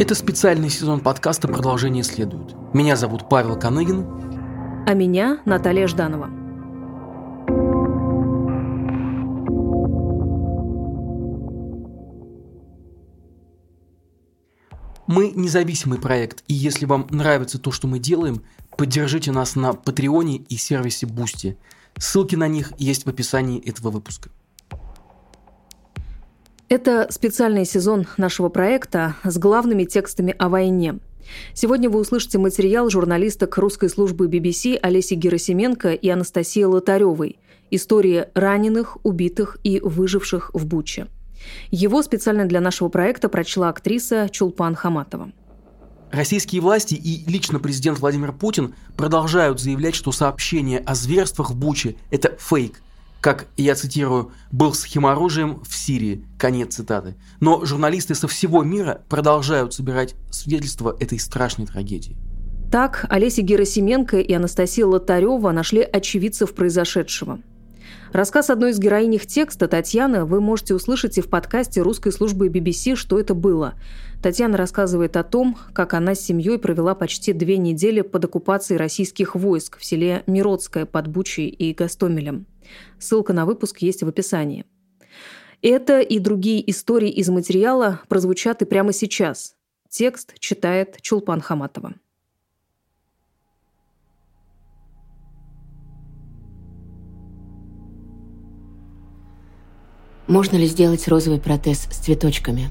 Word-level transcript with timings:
Это 0.00 0.14
специальный 0.14 0.70
сезон 0.70 1.00
подкаста 1.00 1.46
«Продолжение 1.46 2.02
следует». 2.02 2.54
Меня 2.72 2.96
зовут 2.96 3.28
Павел 3.28 3.58
Каныгин. 3.58 4.06
А 4.86 4.94
меня 4.94 5.42
Наталья 5.44 5.86
Жданова. 5.86 6.26
Мы 15.06 15.32
независимый 15.36 15.98
проект, 15.98 16.44
и 16.48 16.54
если 16.54 16.86
вам 16.86 17.06
нравится 17.10 17.58
то, 17.58 17.70
что 17.70 17.86
мы 17.86 17.98
делаем, 17.98 18.42
поддержите 18.78 19.32
нас 19.32 19.54
на 19.54 19.74
Патреоне 19.74 20.38
и 20.38 20.56
сервисе 20.56 21.04
Бусти. 21.04 21.58
Ссылки 21.98 22.36
на 22.36 22.48
них 22.48 22.72
есть 22.78 23.04
в 23.04 23.10
описании 23.10 23.60
этого 23.68 23.90
выпуска. 23.90 24.30
Это 26.70 27.08
специальный 27.10 27.64
сезон 27.64 28.06
нашего 28.16 28.48
проекта 28.48 29.16
с 29.24 29.38
главными 29.38 29.82
текстами 29.82 30.36
о 30.38 30.48
войне. 30.48 31.00
Сегодня 31.52 31.90
вы 31.90 31.98
услышите 31.98 32.38
материал 32.38 32.88
журналисток 32.90 33.58
русской 33.58 33.88
службы 33.88 34.28
BBC 34.28 34.76
Олеси 34.76 35.14
Герасименко 35.14 35.94
и 35.94 36.08
Анастасии 36.08 36.62
Лотаревой 36.62 37.40
«История 37.72 38.30
раненых, 38.34 38.98
убитых 39.02 39.58
и 39.64 39.80
выживших 39.80 40.52
в 40.54 40.64
Буче». 40.64 41.08
Его 41.72 42.04
специально 42.04 42.46
для 42.46 42.60
нашего 42.60 42.88
проекта 42.88 43.28
прочла 43.28 43.68
актриса 43.68 44.28
Чулпан 44.30 44.76
Хаматова. 44.76 45.32
Российские 46.12 46.60
власти 46.60 46.94
и 46.94 47.28
лично 47.28 47.58
президент 47.58 47.98
Владимир 47.98 48.30
Путин 48.30 48.76
продолжают 48.96 49.58
заявлять, 49.58 49.96
что 49.96 50.12
сообщение 50.12 50.78
о 50.78 50.94
зверствах 50.94 51.50
в 51.50 51.56
Буче– 51.56 51.96
это 52.12 52.36
фейк– 52.38 52.80
как, 53.20 53.48
я 53.56 53.74
цитирую, 53.74 54.32
«был 54.50 54.72
с 54.72 54.84
химоружием 54.84 55.62
в 55.62 55.76
Сирии». 55.76 56.24
Конец 56.38 56.74
цитаты. 56.74 57.16
Но 57.40 57.64
журналисты 57.64 58.14
со 58.14 58.28
всего 58.28 58.62
мира 58.62 59.02
продолжают 59.08 59.74
собирать 59.74 60.14
свидетельства 60.30 60.96
этой 60.98 61.18
страшной 61.18 61.66
трагедии. 61.66 62.16
Так, 62.70 63.04
Олеся 63.08 63.42
Герасименко 63.42 64.18
и 64.20 64.32
Анастасия 64.32 64.86
Лотарева 64.86 65.50
нашли 65.50 65.82
очевидцев 65.82 66.54
произошедшего. 66.54 67.40
Рассказ 68.12 68.50
одной 68.50 68.70
из 68.70 68.78
героинь 68.78 69.18
текста, 69.18 69.68
Татьяны, 69.68 70.24
вы 70.24 70.40
можете 70.40 70.74
услышать 70.74 71.18
и 71.18 71.20
в 71.20 71.28
подкасте 71.28 71.80
русской 71.82 72.12
службы 72.12 72.48
BBC 72.48 72.96
«Что 72.96 73.20
это 73.20 73.34
было?». 73.34 73.74
Татьяна 74.22 74.58
рассказывает 74.58 75.16
о 75.16 75.24
том, 75.24 75.56
как 75.72 75.94
она 75.94 76.14
с 76.14 76.20
семьей 76.20 76.58
провела 76.58 76.94
почти 76.94 77.32
две 77.32 77.56
недели 77.56 78.02
под 78.02 78.26
оккупацией 78.26 78.76
российских 78.76 79.34
войск 79.34 79.78
в 79.78 79.84
селе 79.84 80.24
Миродское 80.26 80.84
под 80.84 81.08
Бучей 81.08 81.48
и 81.48 81.72
Гастомелем. 81.72 82.46
Ссылка 82.98 83.32
на 83.32 83.46
выпуск 83.46 83.78
есть 83.78 84.02
в 84.02 84.08
описании. 84.08 84.66
Это 85.62 86.00
и 86.00 86.18
другие 86.18 86.68
истории 86.70 87.10
из 87.10 87.30
материала 87.30 88.00
прозвучат 88.08 88.60
и 88.60 88.66
прямо 88.66 88.92
сейчас. 88.92 89.54
Текст 89.88 90.38
читает 90.38 90.98
Чулпан 91.00 91.40
Хаматова. 91.40 91.94
Можно 100.26 100.58
ли 100.58 100.66
сделать 100.66 101.08
розовый 101.08 101.40
протез 101.40 101.88
с 101.90 102.04
цветочками? 102.04 102.70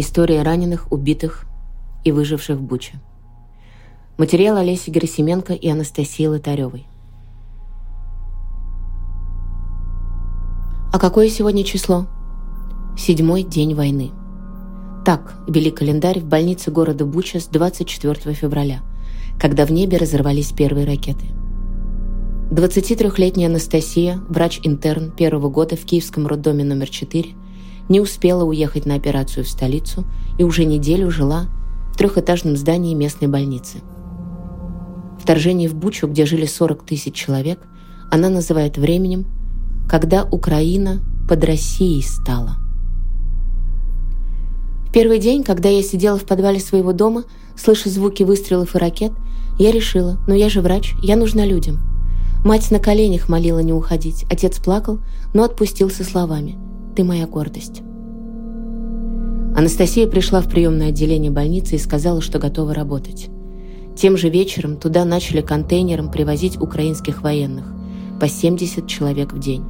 История 0.00 0.42
раненых, 0.42 0.92
убитых 0.92 1.44
и 2.04 2.12
выживших 2.12 2.56
в 2.56 2.62
Буче. 2.62 3.00
Материал 4.16 4.56
Олеси 4.56 4.90
Герасименко 4.90 5.54
и 5.54 5.68
Анастасии 5.68 6.24
Лотаревой. 6.24 6.86
А 10.92 11.00
какое 11.00 11.28
сегодня 11.28 11.64
число? 11.64 12.06
Седьмой 12.96 13.42
день 13.42 13.74
войны. 13.74 14.12
Так 15.04 15.34
вели 15.48 15.72
календарь 15.72 16.20
в 16.20 16.26
больнице 16.26 16.70
города 16.70 17.04
Буча 17.04 17.40
с 17.40 17.48
24 17.48 18.34
февраля, 18.34 18.82
когда 19.40 19.66
в 19.66 19.72
небе 19.72 19.96
разорвались 19.96 20.52
первые 20.52 20.86
ракеты. 20.86 21.26
23-летняя 22.52 23.48
Анастасия, 23.48 24.20
врач-интерн 24.28 25.10
первого 25.10 25.50
года 25.50 25.74
в 25.74 25.84
Киевском 25.84 26.28
роддоме 26.28 26.62
номер 26.62 26.88
4, 26.88 27.34
не 27.88 28.00
успела 28.00 28.44
уехать 28.44 28.86
на 28.86 28.94
операцию 28.94 29.44
в 29.44 29.48
столицу 29.48 30.04
и 30.38 30.44
уже 30.44 30.64
неделю 30.64 31.10
жила 31.10 31.46
в 31.92 31.96
трехэтажном 31.96 32.56
здании 32.56 32.94
местной 32.94 33.28
больницы. 33.28 33.78
Вторжение 35.20 35.68
в 35.68 35.74
Бучу, 35.74 36.06
где 36.06 36.26
жили 36.26 36.46
40 36.46 36.84
тысяч 36.84 37.14
человек, 37.14 37.60
она 38.10 38.28
называет 38.28 38.78
временем, 38.78 39.26
когда 39.88 40.24
Украина 40.24 41.00
под 41.28 41.44
Россией 41.44 42.02
стала. 42.02 42.56
В 44.86 44.92
первый 44.92 45.18
день, 45.18 45.44
когда 45.44 45.68
я 45.68 45.82
сидела 45.82 46.18
в 46.18 46.24
подвале 46.24 46.60
своего 46.60 46.92
дома, 46.92 47.24
слыша 47.56 47.90
звуки 47.90 48.22
выстрелов 48.22 48.74
и 48.74 48.78
ракет, 48.78 49.12
я 49.58 49.70
решила, 49.70 50.18
ну 50.26 50.34
я 50.34 50.48
же 50.48 50.62
врач, 50.62 50.94
я 51.02 51.16
нужна 51.16 51.44
людям. 51.44 51.78
Мать 52.44 52.70
на 52.70 52.78
коленях 52.78 53.28
молила 53.28 53.58
не 53.58 53.72
уходить, 53.72 54.24
отец 54.30 54.58
плакал, 54.58 55.00
но 55.34 55.42
отпустил 55.42 55.90
со 55.90 56.04
словами 56.04 56.56
«Ты 56.98 57.04
моя 57.04 57.28
гордость». 57.28 57.82
Анастасия 59.56 60.08
пришла 60.08 60.40
в 60.40 60.48
приемное 60.48 60.88
отделение 60.88 61.30
больницы 61.30 61.76
и 61.76 61.78
сказала, 61.78 62.20
что 62.20 62.40
готова 62.40 62.74
работать. 62.74 63.28
Тем 63.96 64.16
же 64.16 64.30
вечером 64.30 64.76
туда 64.76 65.04
начали 65.04 65.40
контейнером 65.40 66.10
привозить 66.10 66.60
украинских 66.60 67.22
военных, 67.22 67.66
по 68.20 68.26
70 68.26 68.88
человек 68.88 69.32
в 69.32 69.38
день. 69.38 69.62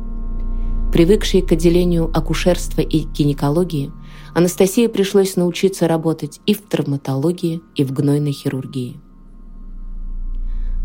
Привыкшей 0.91 1.43
к 1.43 1.53
отделению 1.53 2.11
акушерства 2.16 2.81
и 2.81 3.00
гинекологии, 3.00 3.93
Анастасии 4.34 4.87
пришлось 4.87 5.37
научиться 5.37 5.87
работать 5.87 6.41
и 6.47 6.55
в 6.55 6.62
травматологии, 6.62 7.60
и 7.75 7.84
в 7.84 7.93
гнойной 7.93 8.33
хирургии. 8.33 8.97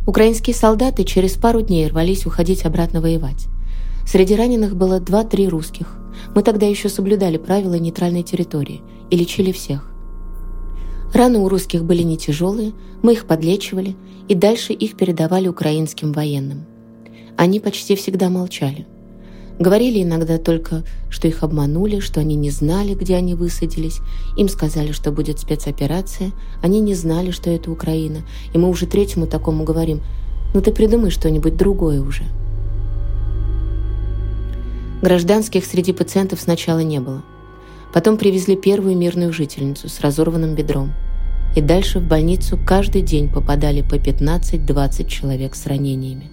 Украинские 0.05 0.57
солдаты 0.57 1.05
через 1.05 1.35
пару 1.35 1.61
дней 1.61 1.87
рвались 1.87 2.25
уходить 2.25 2.65
обратно 2.65 2.99
воевать. 2.99 3.47
Среди 4.05 4.35
раненых 4.35 4.75
было 4.75 4.99
2-3 4.99 5.47
русских. 5.47 6.02
Мы 6.35 6.43
тогда 6.43 6.65
еще 6.65 6.89
соблюдали 6.89 7.37
правила 7.37 7.75
нейтральной 7.75 8.23
территории 8.23 8.81
и 9.09 9.15
лечили 9.15 9.51
всех. 9.51 9.89
Раны 11.13 11.39
у 11.39 11.47
русских 11.47 11.83
были 11.83 12.01
не 12.01 12.17
тяжелые, 12.17 12.73
мы 13.03 13.13
их 13.13 13.25
подлечивали 13.25 13.95
и 14.27 14.35
дальше 14.35 14.73
их 14.73 14.95
передавали 14.95 15.47
украинским 15.47 16.11
военным. 16.11 16.65
Они 17.37 17.59
почти 17.59 17.95
всегда 17.95 18.29
молчали. 18.29 18.87
Говорили 19.59 20.01
иногда 20.01 20.39
только, 20.39 20.83
что 21.09 21.27
их 21.27 21.43
обманули, 21.43 21.99
что 21.99 22.19
они 22.19 22.35
не 22.35 22.49
знали, 22.49 22.95
где 22.95 23.15
они 23.15 23.35
высадились. 23.35 23.99
Им 24.35 24.49
сказали, 24.49 24.91
что 24.91 25.11
будет 25.11 25.39
спецоперация. 25.39 26.31
Они 26.63 26.79
не 26.79 26.95
знали, 26.95 27.29
что 27.29 27.51
это 27.51 27.71
Украина. 27.71 28.21
И 28.53 28.57
мы 28.57 28.67
уже 28.69 28.87
третьему 28.87 29.27
такому 29.27 29.63
говорим, 29.63 30.01
ну 30.55 30.61
ты 30.61 30.71
придумай 30.71 31.11
что-нибудь 31.11 31.55
другое 31.55 32.01
уже. 32.01 32.23
Гражданских 35.03 35.65
среди 35.65 35.93
пациентов 35.93 36.41
сначала 36.41 36.79
не 36.79 36.99
было. 36.99 37.23
Потом 37.93 38.17
привезли 38.17 38.55
первую 38.55 38.97
мирную 38.97 39.31
жительницу 39.31 39.87
с 39.87 39.99
разорванным 39.99 40.55
бедром. 40.55 40.93
И 41.55 41.61
дальше 41.61 41.99
в 41.99 42.07
больницу 42.07 42.57
каждый 42.65 43.03
день 43.03 43.31
попадали 43.31 43.83
по 43.83 43.95
15-20 43.95 45.07
человек 45.07 45.53
с 45.53 45.67
ранениями 45.67 46.31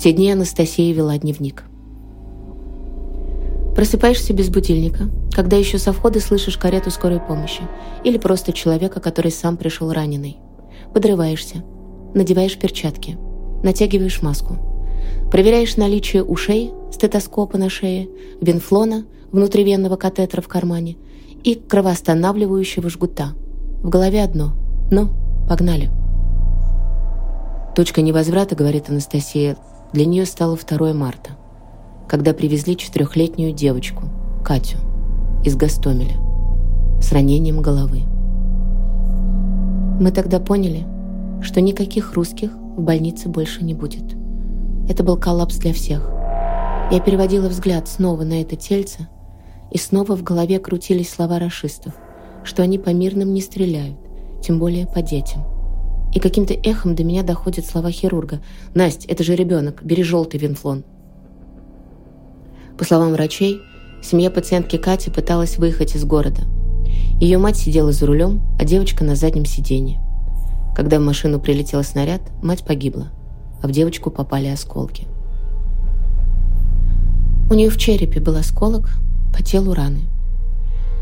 те 0.00 0.12
дни 0.12 0.32
Анастасия 0.32 0.94
вела 0.94 1.18
дневник. 1.18 1.64
Просыпаешься 3.76 4.32
без 4.32 4.48
будильника, 4.48 5.10
когда 5.34 5.58
еще 5.58 5.76
со 5.76 5.92
входа 5.92 6.20
слышишь 6.20 6.56
карету 6.56 6.90
скорой 6.90 7.20
помощи 7.20 7.60
или 8.02 8.16
просто 8.16 8.54
человека, 8.54 8.98
который 8.98 9.30
сам 9.30 9.58
пришел 9.58 9.92
раненый. 9.92 10.38
Подрываешься, 10.94 11.62
надеваешь 12.14 12.58
перчатки, 12.58 13.18
натягиваешь 13.62 14.22
маску, 14.22 14.79
проверяешь 15.30 15.76
наличие 15.76 16.24
ушей, 16.24 16.72
стетоскопа 16.92 17.58
на 17.58 17.68
шее, 17.68 18.08
венфлона, 18.40 19.04
внутривенного 19.32 19.96
катетера 19.96 20.40
в 20.40 20.48
кармане 20.48 20.96
и 21.44 21.54
кровоостанавливающего 21.54 22.90
жгута. 22.90 23.32
В 23.82 23.88
голове 23.88 24.22
одно 24.22 24.52
«Ну, 24.90 25.08
погнали». 25.48 25.90
Точка 27.74 28.02
невозврата, 28.02 28.56
говорит 28.56 28.90
Анастасия, 28.90 29.56
для 29.92 30.04
нее 30.04 30.26
стало 30.26 30.56
2 30.56 30.92
марта, 30.92 31.30
когда 32.08 32.34
привезли 32.34 32.76
четырехлетнюю 32.76 33.52
девочку, 33.52 34.04
Катю, 34.44 34.78
из 35.44 35.56
Гастомеля, 35.56 36.16
с 37.00 37.12
ранением 37.12 37.62
головы. 37.62 38.02
Мы 40.00 40.10
тогда 40.12 40.40
поняли, 40.40 40.84
что 41.42 41.60
никаких 41.60 42.14
русских 42.14 42.50
в 42.52 42.82
больнице 42.82 43.28
больше 43.28 43.64
не 43.64 43.74
будет. 43.74 44.19
Это 44.90 45.02
был 45.02 45.16
коллапс 45.16 45.56
для 45.56 45.72
всех. 45.72 46.06
Я 46.90 47.00
переводила 47.00 47.48
взгляд 47.48 47.88
снова 47.88 48.24
на 48.24 48.42
это 48.42 48.56
тельце, 48.56 49.08
и 49.70 49.78
снова 49.78 50.14
в 50.16 50.22
голове 50.22 50.58
крутились 50.58 51.08
слова 51.08 51.38
расистов, 51.38 51.94
что 52.44 52.62
они 52.62 52.78
по 52.78 52.90
мирным 52.90 53.32
не 53.32 53.40
стреляют, 53.40 53.96
тем 54.42 54.58
более 54.58 54.86
по 54.86 55.00
детям– 55.00 55.46
и 56.12 56.18
каким-то 56.18 56.54
эхом 56.54 56.94
до 56.94 57.04
меня 57.04 57.22
доходят 57.22 57.66
слова 57.66 57.90
хирурга. 57.90 58.40
«Насть, 58.74 59.04
это 59.06 59.22
же 59.22 59.36
ребенок, 59.36 59.82
бери 59.82 60.02
желтый 60.02 60.40
винфлон». 60.40 60.84
По 62.76 62.84
словам 62.84 63.12
врачей, 63.12 63.60
семья 64.02 64.30
пациентки 64.30 64.76
Кати 64.76 65.10
пыталась 65.10 65.58
выехать 65.58 65.94
из 65.94 66.04
города. 66.04 66.42
Ее 67.20 67.38
мать 67.38 67.56
сидела 67.56 67.92
за 67.92 68.06
рулем, 68.06 68.42
а 68.58 68.64
девочка 68.64 69.04
на 69.04 69.14
заднем 69.14 69.44
сиденье. 69.44 70.00
Когда 70.74 70.98
в 70.98 71.02
машину 71.02 71.38
прилетел 71.38 71.82
снаряд, 71.84 72.22
мать 72.42 72.64
погибла, 72.64 73.10
а 73.62 73.66
в 73.66 73.70
девочку 73.70 74.10
попали 74.10 74.48
осколки. 74.48 75.06
У 77.50 77.54
нее 77.54 77.68
в 77.68 77.76
черепе 77.76 78.20
был 78.20 78.36
осколок, 78.36 78.90
по 79.34 79.42
телу 79.42 79.74
раны. 79.74 80.02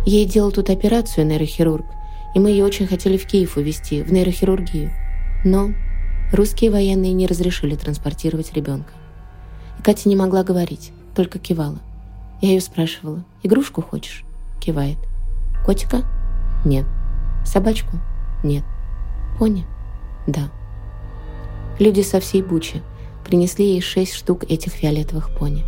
Ей 0.07 0.25
делал 0.27 0.51
тут 0.51 0.71
операцию 0.71 1.27
нейрохирург, 1.27 1.85
и 2.35 2.39
мы 2.39 2.51
ее 2.51 2.65
очень 2.65 2.87
хотели 2.87 3.17
в 3.17 3.27
Киев 3.27 3.57
увезти, 3.57 4.03
в 4.03 4.13
нейрохирургию. 4.13 4.91
Но 5.45 5.71
русские 6.33 6.71
военные 6.71 7.13
не 7.13 7.27
разрешили 7.27 7.75
транспортировать 7.75 8.53
ребенка. 8.55 8.93
И 9.79 9.83
Катя 9.83 10.09
не 10.09 10.17
могла 10.17 10.43
говорить, 10.43 10.93
только 11.15 11.39
кивала. 11.39 11.79
Я 12.41 12.51
ее 12.51 12.61
спрашивала, 12.61 13.25
игрушку 13.43 13.83
хочешь? 13.83 14.25
Кивает. 14.61 14.99
Котика? 15.65 16.03
Нет. 16.65 16.87
Собачку? 17.45 17.99
Нет. 18.43 18.65
Пони? 19.39 19.67
Да. 20.27 20.51
Люди 21.79 22.01
со 22.01 22.19
всей 22.19 22.43
Бучи 22.43 22.83
принесли 23.25 23.73
ей 23.73 23.81
шесть 23.81 24.15
штук 24.15 24.45
этих 24.45 24.73
фиолетовых 24.73 25.31
пони. 25.31 25.65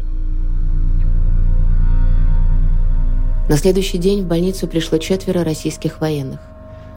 На 3.49 3.57
следующий 3.57 3.99
день 3.99 4.25
в 4.25 4.27
больницу 4.27 4.67
пришло 4.67 4.99
четверо 4.99 5.45
российских 5.45 6.01
военных. 6.01 6.41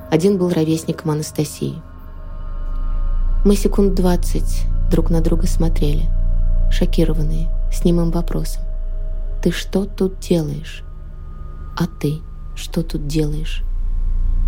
Один 0.09 0.37
был 0.37 0.49
ровесником 0.49 1.11
Анастасии. 1.11 1.81
Мы 3.45 3.55
секунд 3.55 3.95
двадцать 3.95 4.65
друг 4.89 5.09
на 5.09 5.21
друга 5.21 5.47
смотрели, 5.47 6.09
шокированные, 6.71 7.49
с 7.71 7.83
немым 7.83 8.11
вопросом. 8.11 8.63
«Ты 9.43 9.51
что 9.51 9.85
тут 9.85 10.19
делаешь?» 10.19 10.83
«А 11.75 11.85
ты 11.87 12.19
что 12.55 12.83
тут 12.83 13.07
делаешь?» 13.07 13.63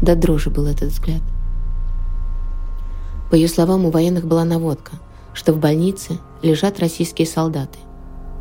До 0.01 0.15
дрожи 0.15 0.49
был 0.49 0.67
этот 0.67 0.91
взгляд. 0.91 1.21
По 3.29 3.35
ее 3.35 3.47
словам, 3.47 3.85
у 3.85 3.91
военных 3.91 4.25
была 4.25 4.45
наводка, 4.45 4.93
что 5.33 5.53
в 5.53 5.59
больнице 5.59 6.19
лежат 6.41 6.79
российские 6.79 7.27
солдаты. 7.27 7.79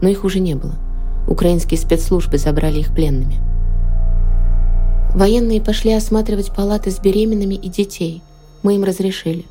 Но 0.00 0.08
их 0.08 0.24
уже 0.24 0.40
не 0.40 0.54
было. 0.54 0.74
Украинские 1.26 1.78
спецслужбы 1.78 2.38
забрали 2.38 2.80
их 2.80 2.94
пленными. 2.94 3.36
Военные 5.14 5.60
пошли 5.60 5.92
осматривать 5.92 6.54
палаты 6.54 6.90
с 6.90 6.98
беременными 6.98 7.54
и 7.54 7.68
детей. 7.68 8.22
Мы 8.62 8.74
им 8.74 8.84
разрешили. 8.84 9.46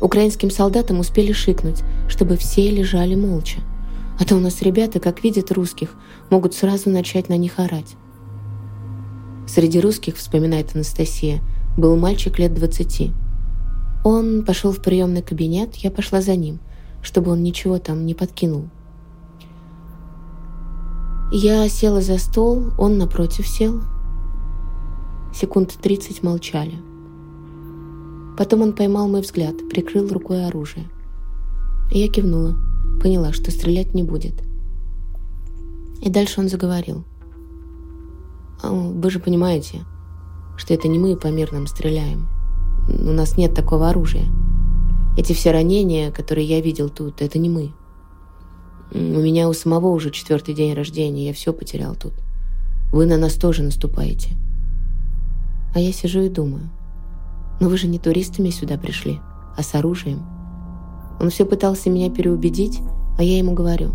Украинским 0.00 0.50
солдатам 0.50 1.00
успели 1.00 1.32
шикнуть, 1.32 1.82
чтобы 2.08 2.36
все 2.36 2.70
лежали 2.70 3.14
молча. 3.14 3.60
А 4.18 4.24
то 4.24 4.36
у 4.36 4.40
нас 4.40 4.62
ребята, 4.62 5.00
как 5.00 5.22
видят 5.22 5.52
русских, 5.52 5.94
могут 6.28 6.54
сразу 6.54 6.90
начать 6.90 7.28
на 7.28 7.36
них 7.36 7.58
орать. 7.58 7.96
Среди 9.46 9.80
русских, 9.80 10.16
вспоминает 10.16 10.74
Анастасия, 10.74 11.40
был 11.76 11.96
мальчик 11.96 12.38
лет 12.38 12.52
двадцати. 12.52 13.12
Он 14.08 14.44
пошел 14.44 14.70
в 14.70 14.80
приемный 14.80 15.20
кабинет, 15.20 15.74
я 15.74 15.90
пошла 15.90 16.20
за 16.20 16.36
ним, 16.36 16.60
чтобы 17.02 17.32
он 17.32 17.42
ничего 17.42 17.80
там 17.80 18.06
не 18.06 18.14
подкинул. 18.14 18.68
Я 21.32 21.68
села 21.68 22.00
за 22.00 22.16
стол, 22.18 22.66
он 22.78 22.98
напротив 22.98 23.48
сел. 23.48 23.80
Секунд 25.34 25.76
тридцать 25.82 26.22
молчали. 26.22 26.74
Потом 28.38 28.62
он 28.62 28.74
поймал 28.74 29.08
мой 29.08 29.22
взгляд, 29.22 29.56
прикрыл 29.68 30.06
рукой 30.06 30.46
оружие. 30.46 30.88
Я 31.90 32.06
кивнула, 32.06 32.54
поняла, 33.02 33.32
что 33.32 33.50
стрелять 33.50 33.92
не 33.92 34.04
будет. 34.04 34.34
И 36.00 36.10
дальше 36.10 36.40
он 36.40 36.48
заговорил. 36.48 37.02
«А, 38.62 38.70
«Вы 38.70 39.10
же 39.10 39.18
понимаете, 39.18 39.80
что 40.56 40.74
это 40.74 40.86
не 40.86 41.00
мы 41.00 41.16
по 41.16 41.26
мирным 41.26 41.66
стреляем. 41.66 42.28
У 42.88 43.10
нас 43.12 43.36
нет 43.36 43.54
такого 43.54 43.90
оружия. 43.90 44.26
Эти 45.16 45.32
все 45.32 45.50
ранения, 45.50 46.10
которые 46.10 46.46
я 46.46 46.60
видел 46.60 46.88
тут, 46.88 47.22
это 47.22 47.38
не 47.38 47.48
мы. 47.48 47.72
У 48.92 48.98
меня 48.98 49.48
у 49.48 49.52
самого 49.52 49.88
уже 49.88 50.10
четвертый 50.10 50.54
день 50.54 50.74
рождения, 50.74 51.26
я 51.26 51.32
все 51.32 51.52
потерял 51.52 51.94
тут. 51.94 52.12
Вы 52.92 53.06
на 53.06 53.16
нас 53.16 53.34
тоже 53.34 53.62
наступаете. 53.62 54.36
А 55.74 55.80
я 55.80 55.92
сижу 55.92 56.20
и 56.20 56.28
думаю, 56.28 56.70
но 57.60 57.68
вы 57.68 57.76
же 57.76 57.88
не 57.88 57.98
туристами 57.98 58.50
сюда 58.50 58.78
пришли, 58.78 59.20
а 59.56 59.62
с 59.62 59.74
оружием. 59.74 60.24
Он 61.20 61.30
все 61.30 61.44
пытался 61.44 61.90
меня 61.90 62.10
переубедить, 62.10 62.80
а 63.18 63.22
я 63.22 63.38
ему 63.38 63.52
говорю. 63.52 63.92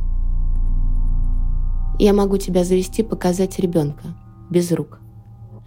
Я 1.99 2.13
могу 2.13 2.37
тебя 2.37 2.63
завести, 2.63 3.03
показать 3.03 3.59
ребенка, 3.59 4.15
без 4.49 4.71
рук, 4.71 4.99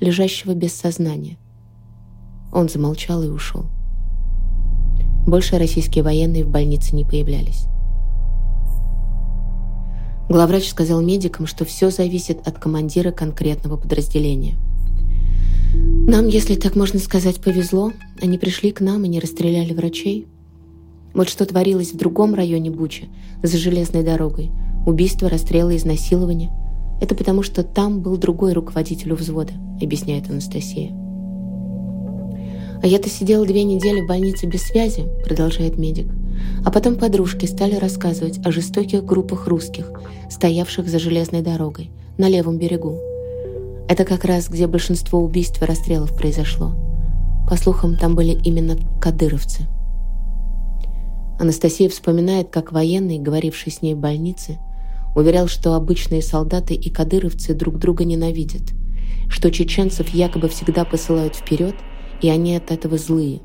лежащего 0.00 0.54
без 0.54 0.74
сознания. 0.74 1.38
Он 2.54 2.68
замолчал 2.68 3.22
и 3.24 3.28
ушел. 3.28 3.64
Больше 5.26 5.58
российские 5.58 6.04
военные 6.04 6.44
в 6.44 6.48
больнице 6.48 6.94
не 6.94 7.04
появлялись. 7.04 7.66
Главврач 10.28 10.68
сказал 10.68 11.02
медикам, 11.02 11.46
что 11.46 11.64
все 11.64 11.90
зависит 11.90 12.46
от 12.46 12.58
командира 12.58 13.10
конкретного 13.10 13.76
подразделения. 13.76 14.56
Нам, 15.74 16.28
если 16.28 16.54
так 16.54 16.76
можно 16.76 16.98
сказать, 17.00 17.40
повезло. 17.40 17.92
Они 18.22 18.38
пришли 18.38 18.70
к 18.70 18.80
нам 18.80 19.04
и 19.04 19.08
не 19.08 19.18
расстреляли 19.18 19.74
врачей. 19.74 20.28
Вот 21.12 21.28
что 21.28 21.46
творилось 21.46 21.92
в 21.92 21.96
другом 21.96 22.34
районе 22.34 22.70
Бучи, 22.70 23.08
за 23.42 23.58
железной 23.58 24.02
дорогой. 24.04 24.50
Убийство, 24.86 25.28
расстрелы, 25.28 25.76
изнасилование. 25.76 26.50
Это 27.00 27.14
потому, 27.14 27.42
что 27.42 27.64
там 27.64 28.00
был 28.00 28.16
другой 28.16 28.52
руководитель 28.52 29.12
у 29.12 29.16
взвода, 29.16 29.52
объясняет 29.82 30.30
Анастасия. 30.30 31.03
А 32.84 32.86
я-то 32.86 33.08
сидела 33.08 33.46
две 33.46 33.64
недели 33.64 34.02
в 34.02 34.06
больнице 34.06 34.44
без 34.44 34.60
связи, 34.60 35.06
продолжает 35.25 35.78
медик. 35.78 36.06
А 36.66 36.70
потом 36.70 36.96
подружки 36.96 37.46
стали 37.46 37.76
рассказывать 37.76 38.44
о 38.44 38.52
жестоких 38.52 39.06
группах 39.06 39.46
русских, 39.46 39.90
стоявших 40.28 40.86
за 40.86 40.98
железной 40.98 41.40
дорогой, 41.40 41.90
на 42.19 42.28
левом 42.28 42.58
берегу. 42.58 43.00
Это 43.88 44.04
как 44.04 44.26
раз 44.26 44.50
где 44.50 44.66
большинство 44.66 45.19
убийств 45.20 45.62
и 45.62 45.64
расстрелов 45.64 46.14
произошло. 46.14 46.75
По 47.48 47.56
слухам, 47.56 47.96
там 47.96 48.14
были 48.14 48.38
именно 48.44 48.76
кадыровцы. 49.00 49.62
Анастасия 51.40 51.88
вспоминает, 51.88 52.50
как 52.50 52.70
военный, 52.70 53.19
говоривший 53.19 53.72
с 53.72 53.81
ней 53.81 53.94
в 53.94 53.98
больнице, 53.98 54.58
уверял, 55.16 55.48
что 55.48 55.72
обычные 55.72 56.20
солдаты 56.20 56.75
и 56.75 56.90
кадыровцы 56.90 57.55
друг 57.55 57.79
друга 57.79 58.05
ненавидят, 58.05 58.74
что 59.31 59.50
чеченцев 59.50 60.10
якобы 60.10 60.50
всегда 60.50 60.84
посылают 60.84 61.34
вперед, 61.34 61.76
и 62.24 62.28
они 62.31 62.56
от 62.56 62.72
этого 62.72 62.96
злые, 62.96 63.40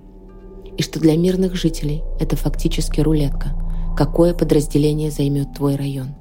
и 0.78 0.82
что 0.82 1.00
для 1.00 1.16
мирных 1.18 1.56
жителей 1.56 2.02
это 2.20 2.36
фактически 2.36 3.02
рулетка, 3.02 3.50
какое 3.96 4.34
подразделение 4.34 5.12
займет 5.12 5.54
твой 5.54 5.76
район. 5.76 6.16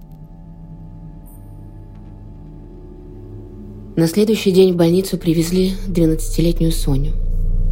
На 3.97 4.09
следующий 4.09 4.51
день 4.51 4.75
в 4.75 4.77
больницу 4.77 5.17
привезли 5.17 5.73
12-летнюю 5.87 6.73
Соню. 6.73 7.13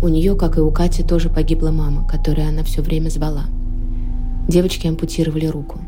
У 0.03 0.09
нее, 0.09 0.37
как 0.37 0.57
и 0.57 0.61
у 0.61 0.71
Кати, 0.71 1.03
тоже 1.03 1.29
погибла 1.29 1.71
мама, 1.71 2.09
которую 2.09 2.49
она 2.49 2.63
все 2.63 2.81
время 2.81 3.11
звала– 3.11 3.45
Девочке 4.49 4.89
ампутировали 4.89 5.47
руку. 5.47 5.81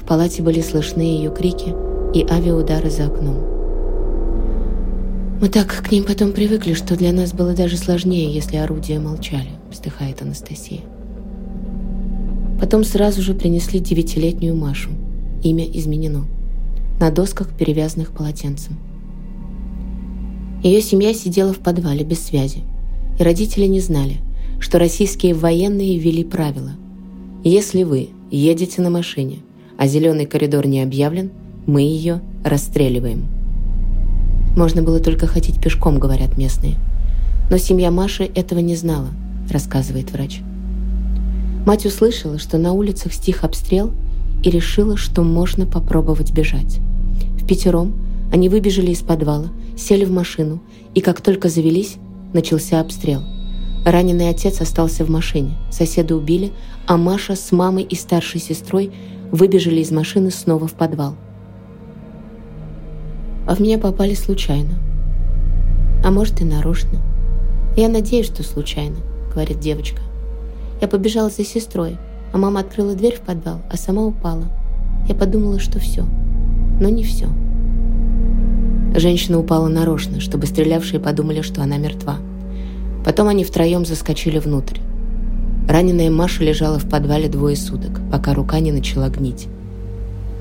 В 0.00 0.06
палате 0.06 0.42
были 0.42 0.60
слышны 0.60 1.02
ее 1.02 1.34
крики 1.34 1.74
и 2.14 2.24
авиаудары 2.30 2.90
за 2.90 3.06
окном. 3.06 3.61
«Мы 5.42 5.48
так 5.48 5.66
к 5.66 5.90
ним 5.90 6.04
потом 6.04 6.30
привыкли, 6.30 6.72
что 6.72 6.96
для 6.96 7.12
нас 7.12 7.32
было 7.32 7.52
даже 7.52 7.76
сложнее, 7.76 8.32
если 8.32 8.58
орудия 8.58 9.00
молчали»,— 9.00 9.48
вздыхает 9.72 10.22
Анастасия. 10.22 10.82
Потом 12.60 12.84
сразу 12.84 13.22
же 13.22 13.34
принесли 13.34 13.80
девятилетнюю 13.80 14.54
Машу. 14.54 14.90
Имя 15.42 15.64
изменено. 15.64 16.26
На 17.00 17.10
досках, 17.10 17.48
перевязанных 17.58 18.12
полотенцем. 18.12 18.78
Ее 20.62 20.80
семья 20.80 21.12
сидела 21.12 21.52
в 21.52 21.58
подвале 21.58 22.04
без 22.04 22.24
связи. 22.24 22.62
И 23.18 23.22
родители 23.24 23.66
не 23.66 23.80
знали, 23.80 24.18
что 24.60 24.78
российские 24.78 25.34
военные 25.34 25.98
ввели 25.98 26.22
правила. 26.22 26.70
Если 27.42 27.82
вы 27.82 28.10
едете 28.30 28.80
на 28.80 28.90
машине, 28.90 29.40
а 29.76 29.88
зеленый 29.88 30.26
коридор 30.26 30.68
не 30.68 30.80
объявлен, 30.80 31.32
мы 31.66 31.80
ее 31.80 32.20
расстреливаем. 32.44 33.41
Можно 34.56 34.82
было 34.82 35.00
только 35.00 35.26
ходить 35.26 35.60
пешком, 35.60 35.98
говорят 35.98 36.36
местные. 36.36 36.76
Но 37.50 37.58
семья 37.58 37.90
Маши 37.90 38.24
этого 38.24 38.60
не 38.60 38.76
знала, 38.76 39.08
рассказывает 39.50 40.10
врач. 40.12 40.40
Мать 41.66 41.86
услышала, 41.86 42.38
что 42.38 42.58
на 42.58 42.72
улицах 42.72 43.12
стих 43.12 43.44
обстрел 43.44 43.92
и 44.42 44.50
решила, 44.50 44.96
что 44.96 45.22
можно 45.22 45.66
попробовать 45.66 46.32
бежать. 46.32 46.78
В 47.40 47.46
пятером 47.46 47.94
они 48.32 48.48
выбежали 48.48 48.90
из 48.90 49.00
подвала, 49.00 49.48
сели 49.76 50.04
в 50.04 50.10
машину, 50.10 50.60
и 50.94 51.00
как 51.00 51.20
только 51.20 51.48
завелись, 51.48 51.96
начался 52.32 52.80
обстрел– 52.80 53.22
Раненый 53.84 54.28
отец 54.28 54.60
остался 54.60 55.04
в 55.04 55.10
машине. 55.10 55.56
Соседа 55.70 56.14
убили, 56.14 56.52
а 56.86 56.96
Маша 56.96 57.34
с 57.34 57.50
мамой 57.50 57.82
и 57.82 57.96
старшей 57.96 58.40
сестрой 58.40 58.92
выбежали 59.32 59.80
из 59.80 59.90
машины 59.90 60.30
снова 60.30 60.68
в 60.68 60.74
подвал. 60.74 61.16
А 63.46 63.54
в 63.54 63.60
меня 63.60 63.78
попали 63.78 64.14
случайно. 64.14 64.74
А 66.04 66.10
может 66.10 66.40
и 66.40 66.44
нарочно. 66.44 66.98
Я 67.76 67.88
надеюсь, 67.88 68.26
что 68.26 68.42
случайно, 68.42 68.96
говорит 69.32 69.60
девочка. 69.60 70.00
Я 70.80 70.88
побежала 70.88 71.30
за 71.30 71.44
сестрой, 71.44 71.96
а 72.32 72.38
мама 72.38 72.60
открыла 72.60 72.94
дверь 72.94 73.16
в 73.16 73.20
подвал, 73.20 73.60
а 73.70 73.76
сама 73.76 74.02
упала. 74.02 74.44
Я 75.08 75.14
подумала, 75.14 75.58
что 75.58 75.78
все. 75.78 76.04
Но 76.80 76.88
не 76.88 77.02
все. 77.02 77.28
Женщина 78.94 79.38
упала 79.38 79.68
нарочно, 79.68 80.20
чтобы 80.20 80.46
стрелявшие 80.46 81.00
подумали, 81.00 81.40
что 81.40 81.62
она 81.62 81.78
мертва. 81.78 82.18
Потом 83.04 83.28
они 83.28 83.44
втроем 83.44 83.84
заскочили 83.84 84.38
внутрь. 84.38 84.78
Раненая 85.68 86.10
Маша 86.10 86.44
лежала 86.44 86.78
в 86.78 86.88
подвале 86.88 87.28
двое 87.28 87.56
суток, 87.56 88.00
пока 88.10 88.34
рука 88.34 88.60
не 88.60 88.72
начала 88.72 89.08
гнить. 89.08 89.48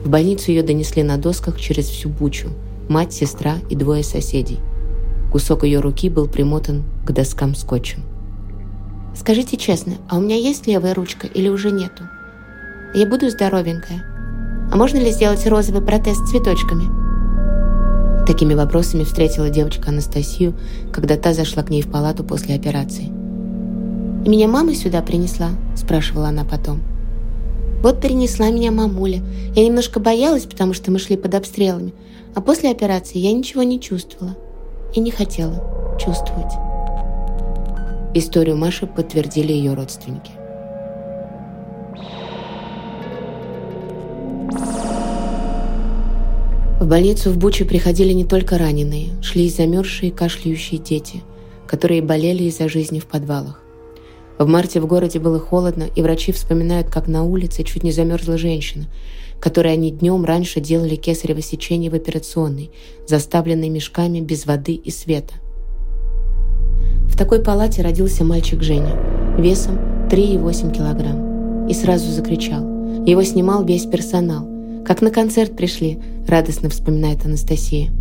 В 0.03 0.09
больницу 0.09 0.51
ее 0.51 0.63
донесли 0.63 1.03
на 1.03 1.17
досках 1.17 1.59
через 1.59 1.85
всю 1.85 2.09
бучу. 2.09 2.49
Мать, 2.91 3.13
сестра 3.13 3.55
и 3.69 3.75
двое 3.77 4.03
соседей. 4.03 4.59
Кусок 5.31 5.63
ее 5.63 5.79
руки 5.79 6.09
был 6.09 6.27
примотан 6.27 6.83
к 7.05 7.13
доскам 7.13 7.55
скотчем. 7.55 8.03
«Скажите 9.15 9.55
честно, 9.55 9.93
а 10.09 10.17
у 10.17 10.19
меня 10.19 10.35
есть 10.35 10.67
левая 10.67 10.93
ручка 10.93 11.25
или 11.25 11.47
уже 11.47 11.71
нету? 11.71 12.03
Я 12.93 13.05
буду 13.05 13.29
здоровенькая. 13.29 14.03
А 14.73 14.75
можно 14.75 14.97
ли 14.97 15.09
сделать 15.11 15.47
розовый 15.47 15.81
протез 15.81 16.17
с 16.17 16.29
цветочками?» 16.31 18.25
Такими 18.27 18.55
вопросами 18.55 19.05
встретила 19.05 19.49
девочка 19.49 19.87
Анастасию, 19.87 20.53
когда 20.91 21.15
та 21.15 21.33
зашла 21.33 21.63
к 21.63 21.69
ней 21.69 21.83
в 21.83 21.89
палату 21.89 22.25
после 22.25 22.55
операции. 22.55 23.05
«И 24.25 24.29
меня 24.29 24.49
мама 24.49 24.75
сюда 24.75 25.01
принесла?»– 25.01 25.51
спрашивала 25.77 26.27
она 26.27 26.43
потом. 26.43 26.81
«Вот 27.81 28.01
перенесла 28.01 28.49
меня 28.49 28.71
мамуля. 28.71 29.21
Я 29.55 29.65
немножко 29.65 29.99
боялась, 29.99 30.45
потому 30.45 30.73
что 30.73 30.91
мы 30.91 30.99
шли 30.99 31.17
под 31.17 31.35
обстрелами. 31.35 31.93
А 32.35 32.41
после 32.41 32.71
операции 32.71 33.17
я 33.17 33.33
ничего 33.33 33.63
не 33.63 33.79
чувствовала. 33.79 34.37
И 34.95 34.99
не 34.99 35.11
хотела 35.11 35.97
чувствовать». 35.99 36.53
Историю 38.13 38.57
Маши 38.57 38.87
подтвердили 38.87 39.53
ее 39.53 39.73
родственники. 39.73 40.31
В 46.81 46.87
больницу 46.87 47.29
в 47.29 47.37
Буче 47.37 47.63
приходили 47.63 48.11
не 48.11 48.25
только 48.25 48.57
раненые, 48.57 49.09
шли 49.21 49.45
и 49.45 49.49
замерзшие 49.49 50.11
кашляющие 50.11 50.79
дети, 50.79 51.21
которые 51.67 52.01
болели 52.01 52.45
из-за 52.45 52.67
жизни 52.67 52.99
в 52.99 53.05
подвалах. 53.05 53.61
В 54.41 54.47
марте 54.47 54.81
в 54.81 54.87
городе 54.87 55.19
было 55.19 55.39
холодно, 55.39 55.85
и 55.95 56.01
врачи 56.01 56.31
вспоминают, 56.31 56.89
как 56.89 57.07
на 57.07 57.23
улице 57.23 57.61
чуть 57.61 57.83
не 57.83 57.91
замерзла 57.91 58.39
женщина, 58.39 58.85
которой 59.39 59.73
они 59.73 59.91
днем 59.91 60.25
раньше 60.25 60.59
делали 60.59 60.95
кесарево 60.95 61.41
сечение 61.41 61.91
в 61.91 61.93
операционной, 61.93 62.71
заставленной 63.07 63.69
мешками 63.69 64.19
без 64.19 64.47
воды 64.47 64.73
и 64.73 64.89
света. 64.89 65.35
В 67.07 67.15
такой 67.15 67.43
палате 67.43 67.83
родился 67.83 68.23
мальчик 68.23 68.63
Женя, 68.63 68.97
весом 69.37 69.75
3,8 70.09 70.75
килограмм, 70.75 71.67
и 71.67 71.73
сразу 71.75 72.09
закричал. 72.09 72.63
Его 73.05 73.21
снимал 73.21 73.63
весь 73.63 73.85
персонал, 73.85 74.47
как 74.83 75.03
на 75.03 75.11
концерт 75.11 75.55
пришли, 75.55 75.99
радостно 76.27 76.69
вспоминает 76.71 77.23
Анастасия. 77.27 77.91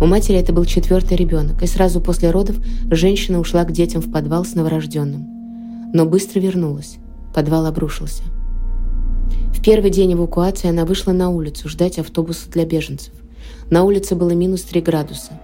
У 0.00 0.06
матери 0.06 0.38
это 0.38 0.52
был 0.52 0.64
четвертый 0.64 1.16
ребенок, 1.16 1.62
и 1.62 1.68
сразу 1.68 2.00
после 2.00 2.32
родов 2.32 2.56
женщина 2.90 3.38
ушла 3.38 3.62
к 3.62 3.70
детям 3.70 4.02
в 4.02 4.10
подвал 4.10 4.44
с 4.44 4.56
новорожденным. 4.56 5.31
Но 5.92 6.06
быстро 6.06 6.40
вернулась. 6.40 6.96
Подвал 7.34 7.66
обрушился. 7.66 8.22
В 9.52 9.62
первый 9.62 9.90
день 9.90 10.14
эвакуации 10.14 10.68
она 10.68 10.84
вышла 10.84 11.12
на 11.12 11.30
улицу 11.30 11.68
ждать 11.68 11.98
автобуса 11.98 12.50
для 12.50 12.64
беженцев. 12.64 13.14
На 13.70 13.84
улице 13.84 14.14
было 14.14 14.30
минус 14.30 14.62
3 14.62 14.80
градуса. 14.80 15.40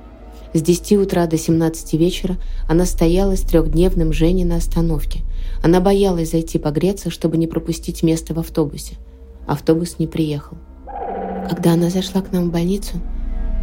С 0.55 0.63
10 0.63 0.93
утра 0.99 1.27
до 1.27 1.37
17 1.37 1.95
вечера 1.95 2.37
она 2.69 2.85
стояла 2.87 3.37
с 3.37 3.43
трехдневным 3.43 4.13
Женей 4.13 4.45
на 4.45 4.57
остановке. 4.57 5.21
Она 5.63 5.81
боялась 5.81 6.31
зайти 6.31 6.59
погреться, 6.59 7.11
чтобы 7.11 7.37
не 7.37 7.47
пропустить 7.47 8.03
место 8.03 8.35
в 8.35 8.39
автобусе– 8.39 8.97
автобус 9.49 9.99
не 9.99 10.07
приехал. 10.07 10.57
Когда 11.49 11.73
она 11.73 11.91
зашла 11.91 12.21
к 12.21 12.31
нам 12.33 12.49
в 12.51 12.53
больницу, 12.53 13.01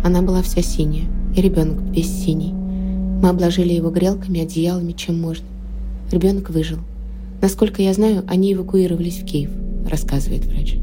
она 0.03 0.21
была 0.21 0.41
вся 0.41 0.61
синяя, 0.61 1.05
и 1.35 1.41
ребенок 1.41 1.79
весь 1.95 2.11
синий. 2.11 2.51
Мы 2.53 3.29
обложили 3.29 3.73
его 3.73 3.91
грелками, 3.91 4.41
одеялами, 4.41 4.91
чем 4.91 5.21
можно. 5.21 5.45
Ребенок 6.12 6.50
выжил. 6.50 6.79
Насколько 7.41 7.81
я 7.81 7.93
знаю, 7.93 8.24
они 8.27 8.53
эвакуировались 8.53 9.19
в 9.19 9.25
Киев, 9.25 9.50
рассказывает 9.89 10.45
врач. 10.45 10.75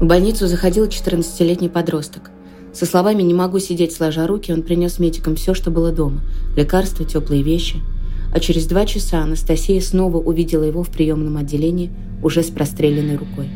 В 0.00 0.06
больницу 0.06 0.46
заходил 0.46 0.86
14-летний 0.86 1.68
подросток. 1.68 2.30
Со 2.72 2.86
словами 2.86 3.22
«не 3.22 3.34
могу 3.34 3.58
сидеть 3.58 3.92
сложа 3.92 4.26
руки» 4.26 4.52
он 4.52 4.62
принес 4.62 4.98
медикам 4.98 5.36
все, 5.36 5.54
что 5.54 5.70
было 5.70 5.92
дома. 5.92 6.22
Лекарства, 6.56 7.04
теплые 7.04 7.42
вещи– 7.42 7.76
а 8.34 8.40
через 8.40 8.66
два 8.66 8.84
часа 8.84 9.22
Анастасия 9.22 9.80
снова 9.80 10.16
увидела 10.16 10.64
его 10.64 10.82
в 10.82 10.90
приемном 10.90 11.36
отделении 11.36 11.92
уже 12.20 12.42
с 12.42 12.50
простреленной 12.50 13.16
рукой. 13.16 13.48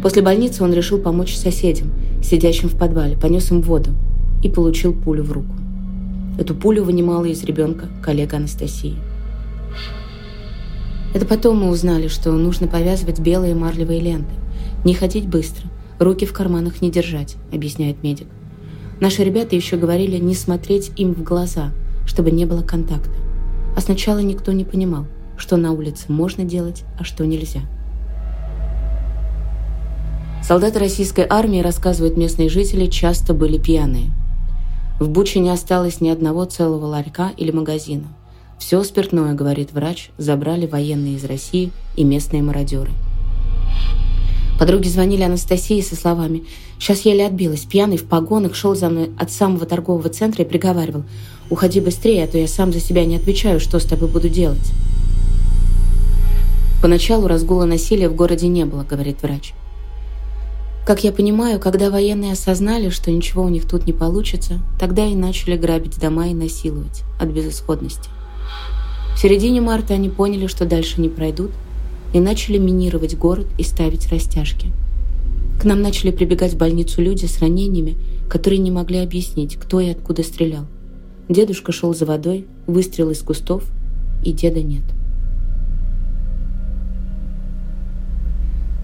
После 0.00 0.22
больницы 0.22 0.62
он 0.62 0.72
решил 0.72 0.98
помочь 0.98 1.34
соседям, 1.34 1.92
сидящим 2.22 2.68
в 2.68 2.78
подвале, 2.78 3.16
понес 3.16 3.50
им 3.50 3.62
воду 3.62 3.90
и 4.44 4.48
получил 4.48 4.94
пулю 4.94 5.24
в 5.24 5.32
руку. 5.32 5.52
Эту 6.38 6.54
пулю 6.54 6.84
вынимала 6.84 7.24
из 7.24 7.42
ребенка 7.44 7.88
коллега 8.02 8.36
Анастасии. 8.36 8.96
Это 11.14 11.24
потом 11.24 11.58
мы 11.60 11.70
узнали, 11.70 12.08
что 12.08 12.32
нужно 12.32 12.66
повязывать 12.66 13.20
белые 13.20 13.54
марлевые 13.54 14.00
ленты. 14.00 14.34
Не 14.84 14.92
ходить 14.92 15.26
быстро, 15.26 15.70
руки 15.98 16.26
в 16.26 16.34
карманах 16.34 16.82
не 16.82 16.90
держать, 16.90 17.36
объясняет 17.52 18.02
медик. 18.02 18.26
Наши 19.00 19.24
ребята 19.24 19.56
еще 19.56 19.76
говорили 19.76 20.18
не 20.18 20.34
смотреть 20.34 20.92
им 20.96 21.14
в 21.14 21.22
глаза, 21.22 21.72
чтобы 22.06 22.30
не 22.30 22.44
было 22.44 22.62
контакта. 22.62 23.14
А 23.76 23.80
сначала 23.80 24.18
никто 24.18 24.52
не 24.52 24.64
понимал, 24.64 25.06
что 25.38 25.56
на 25.56 25.72
улице 25.72 26.04
можно 26.08 26.44
делать, 26.44 26.84
а 26.98 27.04
что 27.04 27.26
нельзя. 27.26 27.60
Солдаты 30.42 30.78
российской 30.78 31.26
армии, 31.28 31.60
рассказывают 31.60 32.16
местные 32.16 32.48
жители, 32.48 32.86
часто 32.86 33.34
были 33.34 33.58
пьяные. 33.58 34.12
В 34.98 35.08
Буче 35.08 35.40
не 35.40 35.50
осталось 35.50 36.00
ни 36.00 36.08
одного 36.08 36.46
целого 36.46 36.86
ларька 36.86 37.32
или 37.36 37.50
магазина. 37.50 38.06
Все 38.58 38.82
спиртное, 38.82 39.34
говорит 39.34 39.72
врач, 39.72 40.10
забрали 40.16 40.66
военные 40.66 41.16
из 41.16 41.24
России 41.24 41.70
и 41.96 42.04
местные 42.04 42.42
мародеры. 42.42 42.90
Подруги 44.58 44.88
звонили 44.88 45.22
Анастасии 45.22 45.82
со 45.82 45.96
словами 45.96 46.44
«Сейчас 46.78 47.02
еле 47.02 47.26
отбилась, 47.26 47.66
пьяный 47.66 47.98
в 47.98 48.04
погонах 48.04 48.54
шел 48.54 48.74
за 48.74 48.88
мной 48.88 49.10
от 49.18 49.30
самого 49.30 49.66
торгового 49.66 50.08
центра 50.08 50.44
и 50.44 50.48
приговаривал 50.48 51.04
Уходи 51.50 51.80
быстрее, 51.80 52.24
а 52.24 52.26
то 52.26 52.38
я 52.38 52.48
сам 52.48 52.72
за 52.72 52.80
себя 52.80 53.04
не 53.04 53.16
отвечаю, 53.16 53.60
что 53.60 53.78
с 53.78 53.84
тобой 53.84 54.08
буду 54.08 54.30
делать. 54.30 54.72
Поначалу 56.82 57.28
разгула 57.28 57.66
насилия 57.66 58.08
в 58.08 58.16
городе 58.16 58.48
не 58.48 58.64
было, 58.64 58.82
говорит 58.82 59.22
врач. 59.22 59.52
Как 60.86 61.02
я 61.02 61.10
понимаю, 61.10 61.58
когда 61.58 61.90
военные 61.90 62.34
осознали, 62.34 62.90
что 62.90 63.10
ничего 63.10 63.42
у 63.42 63.48
них 63.48 63.66
тут 63.66 63.88
не 63.88 63.92
получится, 63.92 64.60
тогда 64.78 65.04
и 65.04 65.16
начали 65.16 65.56
грабить 65.56 65.98
дома 65.98 66.28
и 66.28 66.34
насиловать 66.34 67.02
от 67.18 67.28
безысходности. 67.30 68.08
В 69.16 69.18
середине 69.18 69.60
марта 69.60 69.94
они 69.94 70.08
поняли, 70.08 70.46
что 70.46 70.64
дальше 70.64 71.00
не 71.00 71.08
пройдут, 71.08 71.50
и 72.14 72.20
начали 72.20 72.58
минировать 72.58 73.16
город 73.16 73.48
и 73.58 73.64
ставить 73.64 74.06
растяжки. 74.12 74.68
К 75.60 75.64
нам 75.64 75.82
начали 75.82 76.12
прибегать 76.12 76.52
в 76.52 76.56
больницу 76.56 77.02
люди 77.02 77.26
с 77.26 77.40
ранениями, 77.40 77.96
которые 78.30 78.58
не 78.58 78.70
могли 78.70 78.98
объяснить, 78.98 79.56
кто 79.56 79.80
и 79.80 79.88
откуда 79.88 80.22
стрелял. 80.22 80.66
Дедушка 81.28 81.72
шел 81.72 81.96
за 81.96 82.06
водой, 82.06 82.46
выстрел 82.68 83.10
из 83.10 83.22
кустов, 83.22 83.64
и 84.24 84.32
деда 84.32 84.62
нет. 84.62 84.84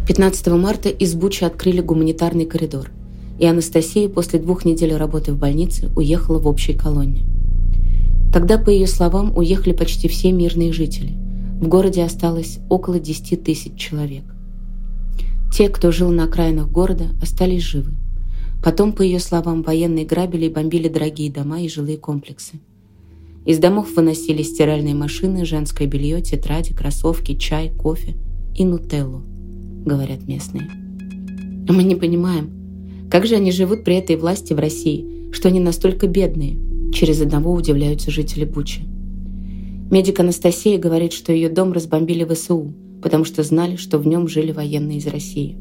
15 0.05 0.49
марта 0.49 0.89
из 0.89 1.15
Бучи 1.15 1.45
открыли 1.45 1.81
гуманитарный 1.81 2.45
коридор, 2.45 2.91
и 3.39 3.47
Анастасия 3.47 4.09
после 4.09 4.41
двух 4.41 4.65
недель 4.65 4.97
работы 4.97 5.33
в 5.33 5.39
больнице 5.39 5.91
уехала 5.95 6.41
в 6.41 6.49
общей 6.49 6.73
колонне. 6.73 7.23
Тогда, 8.33 8.59
по 8.59 8.69
ее 8.69 8.89
словам, 8.89 9.37
уехали 9.37 9.73
почти 9.73 10.09
все 10.09 10.33
мирные 10.33 10.73
жители. 10.73 11.13
В 11.61 11.69
городе 11.69 12.03
осталось 12.03 12.59
около 12.69 12.99
10 12.99 13.45
тысяч 13.45 13.77
человек. 13.77 14.25
Те, 15.53 15.69
кто 15.69 15.93
жил 15.93 16.11
на 16.11 16.25
окраинах 16.25 16.69
города, 16.69 17.11
остались 17.23 17.63
живы. 17.63 17.93
Потом, 18.61 18.95
по 18.95 19.03
ее 19.03 19.21
словам, 19.21 19.63
военные 19.63 20.05
грабили 20.05 20.47
и 20.47 20.53
бомбили 20.53 20.89
дорогие 20.89 21.31
дома 21.31 21.61
и 21.61 21.69
жилые 21.69 21.97
комплексы. 21.97 22.55
Из 23.45 23.59
домов 23.59 23.95
выносили 23.95 24.43
стиральные 24.43 24.97
машины, 24.97 25.45
женское 25.45 25.87
белье, 25.87 26.21
тетради, 26.23 26.75
кроссовки, 26.75 27.37
чай, 27.37 27.71
кофе 27.71 28.17
и 28.57 28.65
нутеллу, 28.65 29.23
говорят 29.85 30.27
местные. 30.27 30.69
Мы 31.69 31.83
не 31.83 31.95
понимаем, 31.95 33.09
как 33.11 33.27
же 33.27 33.35
они 33.37 33.53
живут 33.53 33.85
при 33.85 33.97
этой 33.97 34.17
власти 34.17 34.53
в 34.53 34.59
России, 34.59 35.31
что 35.33 35.49
они 35.49 35.61
настолько 35.61 36.07
бедные, 36.07 36.59
через 36.93 37.21
одного 37.21 37.53
удивляются 37.53 38.11
жители 38.11 38.45
Бучи. 38.45 38.83
Медик 39.91 40.21
Анастасия 40.21 40.79
говорит, 40.79 41.13
что 41.13 41.33
ее 41.33 41.49
дом 41.49 41.73
разбомбили 41.73 42.25
в 42.25 42.35
СУ, 42.35 42.75
потому 43.03 43.25
что 43.25 43.43
знали, 43.43 43.77
что 43.77 43.99
в 43.99 44.07
нем 44.07 44.29
жили 44.29 44.53
военные 44.53 44.99
из 44.99 45.07
России. 45.07 45.59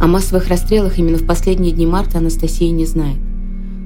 О 0.00 0.06
массовых 0.06 0.48
расстрелах 0.48 0.98
именно 0.98 1.18
в 1.18 1.26
последние 1.26 1.72
дни 1.72 1.86
марта 1.86 2.18
Анастасия 2.18 2.70
не 2.70 2.86
знает. 2.86 3.18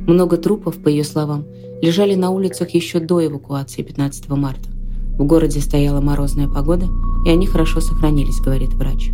Много 0.07 0.37
трупов, 0.37 0.83
по 0.83 0.89
ее 0.89 1.05
словам, 1.05 1.47
лежали 1.81 2.15
на 2.15 2.31
улицах 2.31 2.71
еще 2.71 3.01
до 3.01 3.25
эвакуации 3.25 3.83
15 3.83 4.29
марта. 4.31 4.72
В 5.19 5.25
городе 5.25 5.61
стояла 5.61 6.01
морозная 6.01 6.49
погода, 6.49 6.89
и 7.27 7.31
они 7.31 7.47
хорошо 7.47 7.81
сохранились, 7.81 8.41
говорит 8.41 8.75
врач. 8.75 9.13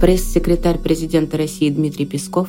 Пресс-секретарь 0.00 0.78
президента 0.78 1.36
России 1.36 1.68
Дмитрий 1.68 2.06
Песков 2.06 2.48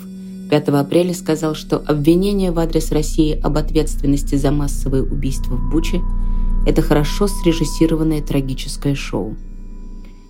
5 0.49 0.67
апреля 0.69 1.13
сказал, 1.13 1.55
что 1.55 1.77
обвинение 1.77 2.51
в 2.51 2.59
адрес 2.59 2.91
России 2.91 3.39
об 3.41 3.57
ответственности 3.57 4.35
за 4.35 4.51
массовые 4.51 5.03
убийства 5.03 5.55
в 5.55 5.71
Буче– 5.71 6.01
это 6.65 6.81
хорошо 6.81 7.27
срежиссированное 7.27 8.21
трагическое 8.21 8.95
шоу. 8.95 9.35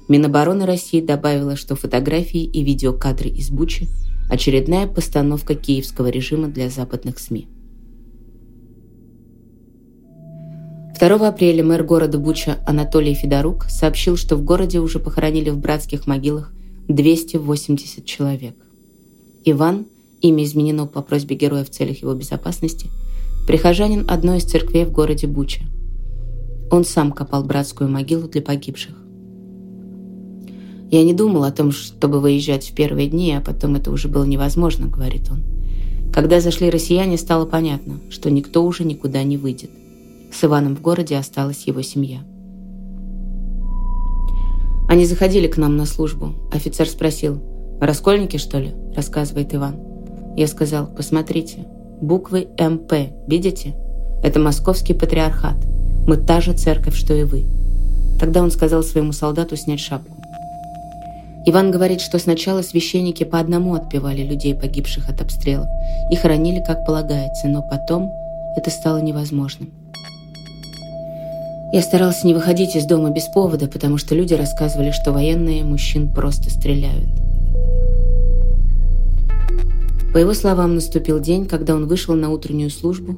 Минобороны 0.07 0.65
России 0.65 1.01
добавила, 1.01 1.55
что 1.55 1.75
фотографии 1.75 2.43
и 2.43 2.63
видеокадры 2.63 3.29
из 3.29 3.49
Бучи– 3.49 3.87
очередная 4.29 4.87
постановка 4.87 5.55
киевского 5.55 6.07
режима 6.07 6.47
для 6.47 6.69
западных 6.69 7.19
СМИ. 7.19 7.47
2 11.01 11.27
апреля 11.27 11.63
мэр 11.63 11.83
города 11.83 12.19
Буча 12.19 12.59
Анатолий 12.63 13.15
Федорук 13.15 13.65
сообщил, 13.69 14.17
что 14.17 14.35
в 14.35 14.43
городе 14.43 14.79
уже 14.79 14.99
похоронили 14.99 15.49
в 15.49 15.57
братских 15.57 16.05
могилах 16.05 16.53
280 16.89 18.05
человек. 18.05 18.55
Иван, 19.43 19.87
имя 20.21 20.43
изменено 20.43 20.85
по 20.85 21.01
просьбе 21.01 21.35
героя 21.35 21.63
в 21.63 21.71
целях 21.71 22.03
его 22.03 22.13
безопасности, 22.13 22.91
прихожанин 23.47 24.05
одной 24.07 24.37
из 24.37 24.43
церквей 24.43 24.85
в 24.85 24.91
городе 24.91 25.25
Буча. 25.25 25.63
Он 26.69 26.85
сам 26.85 27.11
копал 27.11 27.43
братскую 27.43 27.89
могилу 27.89 28.27
для 28.27 28.43
погибших. 28.43 28.93
«Я 30.91 31.03
не 31.03 31.15
думал 31.15 31.45
о 31.45 31.51
том, 31.51 31.71
чтобы 31.71 32.19
выезжать 32.19 32.69
в 32.69 32.75
первые 32.75 33.07
дни, 33.07 33.33
а 33.33 33.41
потом 33.41 33.73
это 33.73 33.89
уже 33.89 34.07
было 34.07 34.25
невозможно»,— 34.25 34.85
говорит 34.87 35.31
он. 35.31 35.41
Когда 36.13 36.39
зашли 36.41 36.69
россияне, 36.69 37.17
стало 37.17 37.47
понятно, 37.47 37.95
что 38.11 38.29
никто 38.29 38.63
уже 38.63 38.83
никуда 38.83 39.23
не 39.23 39.37
выйдет. 39.37 39.71
С 40.31 40.43
Иваном 40.43 40.75
в 40.75 40.81
городе 40.81 41.17
осталась 41.17 41.67
его 41.67 41.81
семья. 41.81 42.19
Они 44.87 45.05
заходили 45.05 45.47
к 45.47 45.57
нам 45.57 45.77
на 45.77 45.85
службу. 45.85 46.33
Офицер 46.51 46.87
спросил, 46.87 47.41
«Раскольники, 47.79 48.37
что 48.37 48.59
ли?»– 48.59 48.73
рассказывает 48.95 49.53
Иван. 49.53 49.75
Я 50.37 50.47
сказал, 50.47 50.87
«Посмотрите, 50.87 51.65
буквы 52.01 52.47
МП, 52.59 52.93
видите? 53.27 53.75
Это 54.23 54.39
московский 54.39 54.93
патриархат. 54.93 55.57
Мы 56.07 56.17
та 56.17 56.41
же 56.41 56.53
церковь, 56.53 56.95
что 56.95 57.13
и 57.13 57.23
вы». 57.23 57.45
Тогда 58.19 58.41
он 58.41 58.51
сказал 58.51 58.83
своему 58.83 59.11
солдату 59.11 59.57
снять 59.57 59.79
шапку. 59.79 60.15
Иван 61.45 61.71
говорит, 61.71 62.01
что 62.01 62.19
сначала 62.19 62.61
священники 62.61 63.23
по 63.23 63.39
одному 63.39 63.73
отпевали 63.73 64.21
людей, 64.21 64.53
погибших 64.53 65.09
от 65.09 65.21
обстрелов, 65.21 65.67
и 66.11 66.15
хоронили, 66.15 66.63
как 66.63 66.85
полагается, 66.85 67.47
но 67.47 67.63
потом 67.63 68.11
это 68.55 68.69
стало 68.69 68.97
невозможным. 68.97 69.80
Я 71.73 71.81
старался 71.81 72.27
не 72.27 72.33
выходить 72.33 72.75
из 72.75 72.85
дома 72.85 73.11
без 73.11 73.27
повода, 73.27 73.65
потому 73.65 73.97
что 73.97 74.13
люди 74.13 74.33
рассказывали, 74.33 74.91
что 74.91 75.13
военные 75.13 75.63
мужчин 75.63 76.09
просто 76.13 76.49
стреляют. 76.49 77.07
По 80.13 80.17
его 80.17 80.33
словам, 80.33 80.75
наступил 80.75 81.21
день, 81.21 81.45
когда 81.45 81.73
он 81.73 81.87
вышел 81.87 82.13
на 82.13 82.29
утреннюю 82.29 82.69
службу 82.71 83.17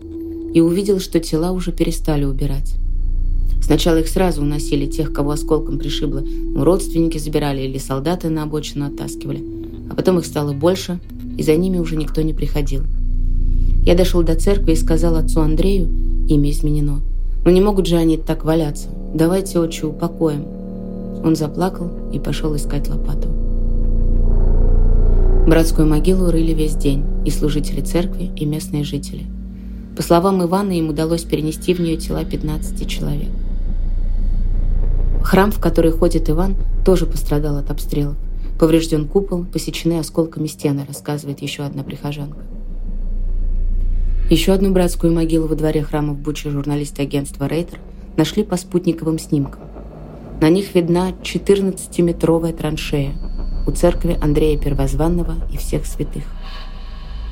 и 0.54 0.62
увидел, 0.62 1.00
что 1.00 1.20
тела 1.20 1.52
уже 1.52 1.72
перестали 1.72 2.26
убирать. 2.26 2.76
Сначала 3.64 3.98
их 3.98 4.08
сразу 4.08 4.44
уносили, 4.44 4.86
тех, 4.86 5.12
кого 5.12 5.32
осколком 5.32 5.80
пришибло. 5.80 6.20
Ну, 6.20 6.64
родственники 6.64 7.18
забирали 7.18 7.62
или 7.62 7.80
солдаты 7.80 8.30
на 8.30 8.44
обочину 8.44 8.86
оттаскивали. 8.86 9.44
А 9.90 9.96
потом 9.96 10.20
их 10.20 10.28
стало 10.28 10.54
больше, 10.54 11.00
и 11.40 11.42
за 11.42 11.56
ними 11.56 11.80
уже 11.80 11.96
никто 11.96 12.22
не 12.22 12.34
приходил. 12.34 12.84
Я 13.84 13.96
дошел 13.96 14.22
до 14.22 14.36
церкви 14.36 14.74
и 14.74 14.76
сказал 14.76 15.16
отцу 15.16 15.42
Андрею, 15.42 15.90
имя 16.30 16.52
изменено– 16.52 17.02
но 17.46 17.52
не 17.52 17.62
могут 17.62 17.88
же 17.88 17.98
они 17.98 18.18
так 18.18 18.44
валяться. 18.46 18.90
Давайте 19.14 19.60
отчу 19.60 19.90
упокоим. 19.90 20.46
Он 21.24 21.36
заплакал 21.36 21.90
и 22.12 22.20
пошел 22.20 22.56
искать 22.56 22.90
лопату. 22.90 23.30
Братскую 25.48 25.88
могилу 25.88 26.32
рыли 26.32 26.54
весь 26.54 26.76
день 26.76 27.04
и 27.26 27.30
служители 27.30 27.82
церкви, 27.82 28.32
и 28.36 28.46
местные 28.46 28.84
жители. 28.84 29.26
По 29.96 30.02
словам 30.02 30.42
Ивана, 30.44 30.72
им 30.72 30.90
удалось 30.90 31.24
перенести 31.24 31.74
в 31.74 31.80
нее 31.80 31.98
тела 31.98 32.24
15 32.24 32.88
человек. 32.88 33.30
Храм, 35.22 35.52
в 35.52 35.60
который 35.60 35.92
ходит 35.92 36.30
Иван, 36.30 36.56
тоже 36.86 37.06
пострадал 37.06 37.58
от 37.58 37.70
обстрелов. 37.70 38.16
Поврежден 38.60 39.08
купол, 39.08 39.46
посечены 39.46 40.00
осколками 40.00 40.48
стены, 40.48 40.86
рассказывает 40.88 41.42
еще 41.42 41.64
одна 41.64 41.84
прихожанка. 41.84 42.40
Еще 44.30 44.54
одну 44.54 44.72
братскую 44.72 45.14
могилу 45.14 45.48
во 45.48 45.56
дворе 45.56 45.84
храма 45.84 46.14
в 46.14 46.18
Буче 46.18 46.50
журналисты 46.50 47.02
агентства 47.02 47.46
«Рейтер» 47.46 47.80
нашли 48.16 48.44
по 48.44 48.56
спутниковым 48.56 49.20
снимкам. 49.20 49.62
На 50.40 50.50
них 50.50 50.74
видна 50.74 51.12
14-метровая 51.12 52.54
траншея 52.54 53.12
у 53.68 53.72
церкви 53.72 54.18
Андрея 54.22 54.58
Первозванного 54.58 55.36
и 55.52 55.58
всех 55.58 55.86
святых. 55.86 56.24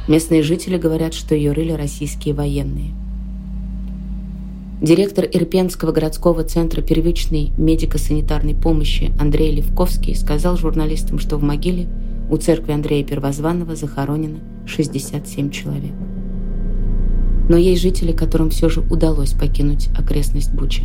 Местные 0.09 0.43
жители 0.43 0.77
говорят, 0.77 1.13
что 1.13 1.33
ее 1.33 1.53
рыли 1.53 1.71
российские 1.71 2.33
военные. 2.33 2.91
Директор 4.81 5.25
Ирпенского 5.25 5.93
городского 5.93 6.43
центра 6.43 6.81
первичной 6.81 7.53
медико-санитарной 7.57 8.55
помощи 8.55 9.13
Андрей 9.19 9.55
Левковский 9.55 10.15
сказал 10.15 10.57
журналистам, 10.57 11.19
что 11.19 11.37
в 11.37 11.43
могиле 11.43 11.87
у 12.29 12.35
церкви 12.35 12.73
Андрея 12.73 13.05
Первозванного 13.05 13.75
захоронено 13.75 14.39
67 14.65 15.51
человек 15.51 15.93
но 17.49 17.57
есть 17.57 17.81
жители, 17.81 18.11
которым 18.11 18.49
все 18.49 18.69
же 18.69 18.81
удалось 18.81 19.33
покинуть 19.33 19.89
окрестность 19.97 20.53
Бучи. 20.53 20.83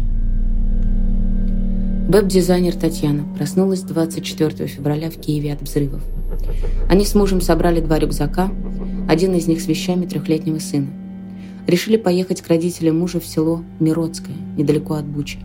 Веб-дизайнер 2.08 2.74
Татьяна 2.74 3.24
проснулась 3.36 3.82
24 3.82 4.68
февраля 4.68 5.10
в 5.10 5.14
Киеве 5.14 5.52
от 5.52 5.62
взрывов. 5.62 6.02
Они 6.88 7.04
с 7.04 7.14
мужем 7.14 7.40
собрали 7.40 7.80
два 7.80 7.98
рюкзака, 7.98 8.50
один 9.08 9.34
из 9.34 9.48
них 9.48 9.60
с 9.60 9.66
вещами 9.66 10.06
трехлетнего 10.06 10.60
сына. 10.60 10.88
Решили 11.66 11.96
поехать 11.96 12.42
к 12.42 12.48
родителям 12.48 12.98
мужа 12.98 13.18
в 13.18 13.26
село 13.26 13.64
Миродское, 13.80 14.36
недалеко 14.56 14.94
от 14.94 15.04
Бучи. 15.04 15.40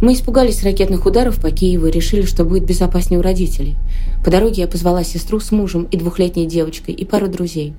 Мы 0.00 0.14
испугались 0.14 0.64
ракетных 0.64 1.04
ударов 1.04 1.38
по 1.38 1.50
Киеву 1.50 1.86
и 1.86 1.90
решили, 1.90 2.22
что 2.22 2.46
будет 2.46 2.64
безопаснее 2.64 3.18
у 3.18 3.22
родителей. 3.22 3.76
По 4.24 4.30
дороге 4.30 4.62
я 4.62 4.68
позвала 4.68 5.04
сестру 5.04 5.40
с 5.40 5.52
мужем 5.52 5.86
и 5.90 5.98
двухлетней 5.98 6.46
девочкой 6.46 6.94
и 6.94 7.04
пару 7.04 7.28
друзей. 7.28 7.74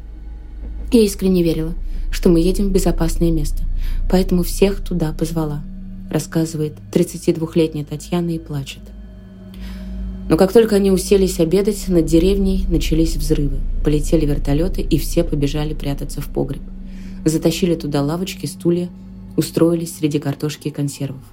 Я 0.92 1.02
искренне 1.02 1.44
верила– 1.44 1.74
что 2.12 2.30
мы 2.30 2.40
едем 2.42 2.68
в 2.68 2.72
безопасное 2.72 3.32
место, 3.32 3.64
поэтому 4.10 4.44
всех 4.44 4.82
туда 4.82 5.14
позвала», 5.14 5.64
рассказывает 6.12 6.74
32-летняя 6.94 7.86
Татьяна 7.86 8.32
и 8.32 8.40
плачет. 8.40 8.82
Но 10.30 10.38
как 10.38 10.54
только 10.54 10.76
они 10.76 10.92
уселись 10.92 11.40
обедать, 11.40 11.88
над 11.88 12.06
деревней 12.06 12.66
начались 12.70 13.16
взрывы. 13.16 13.58
Полетели 13.84 14.26
вертолеты, 14.26 14.82
и 14.82 14.98
все 14.98 15.24
побежали 15.24 15.74
прятаться 15.74 16.22
в 16.22 16.28
погреб. 16.28 16.62
Затащили 17.26 17.76
туда 17.76 18.02
лавочки, 18.02 18.46
стулья, 18.46 18.90
устроились 19.36 19.98
среди 19.98 20.20
картошки 20.20 20.68
и 20.68 20.72
консервов. 20.72 21.24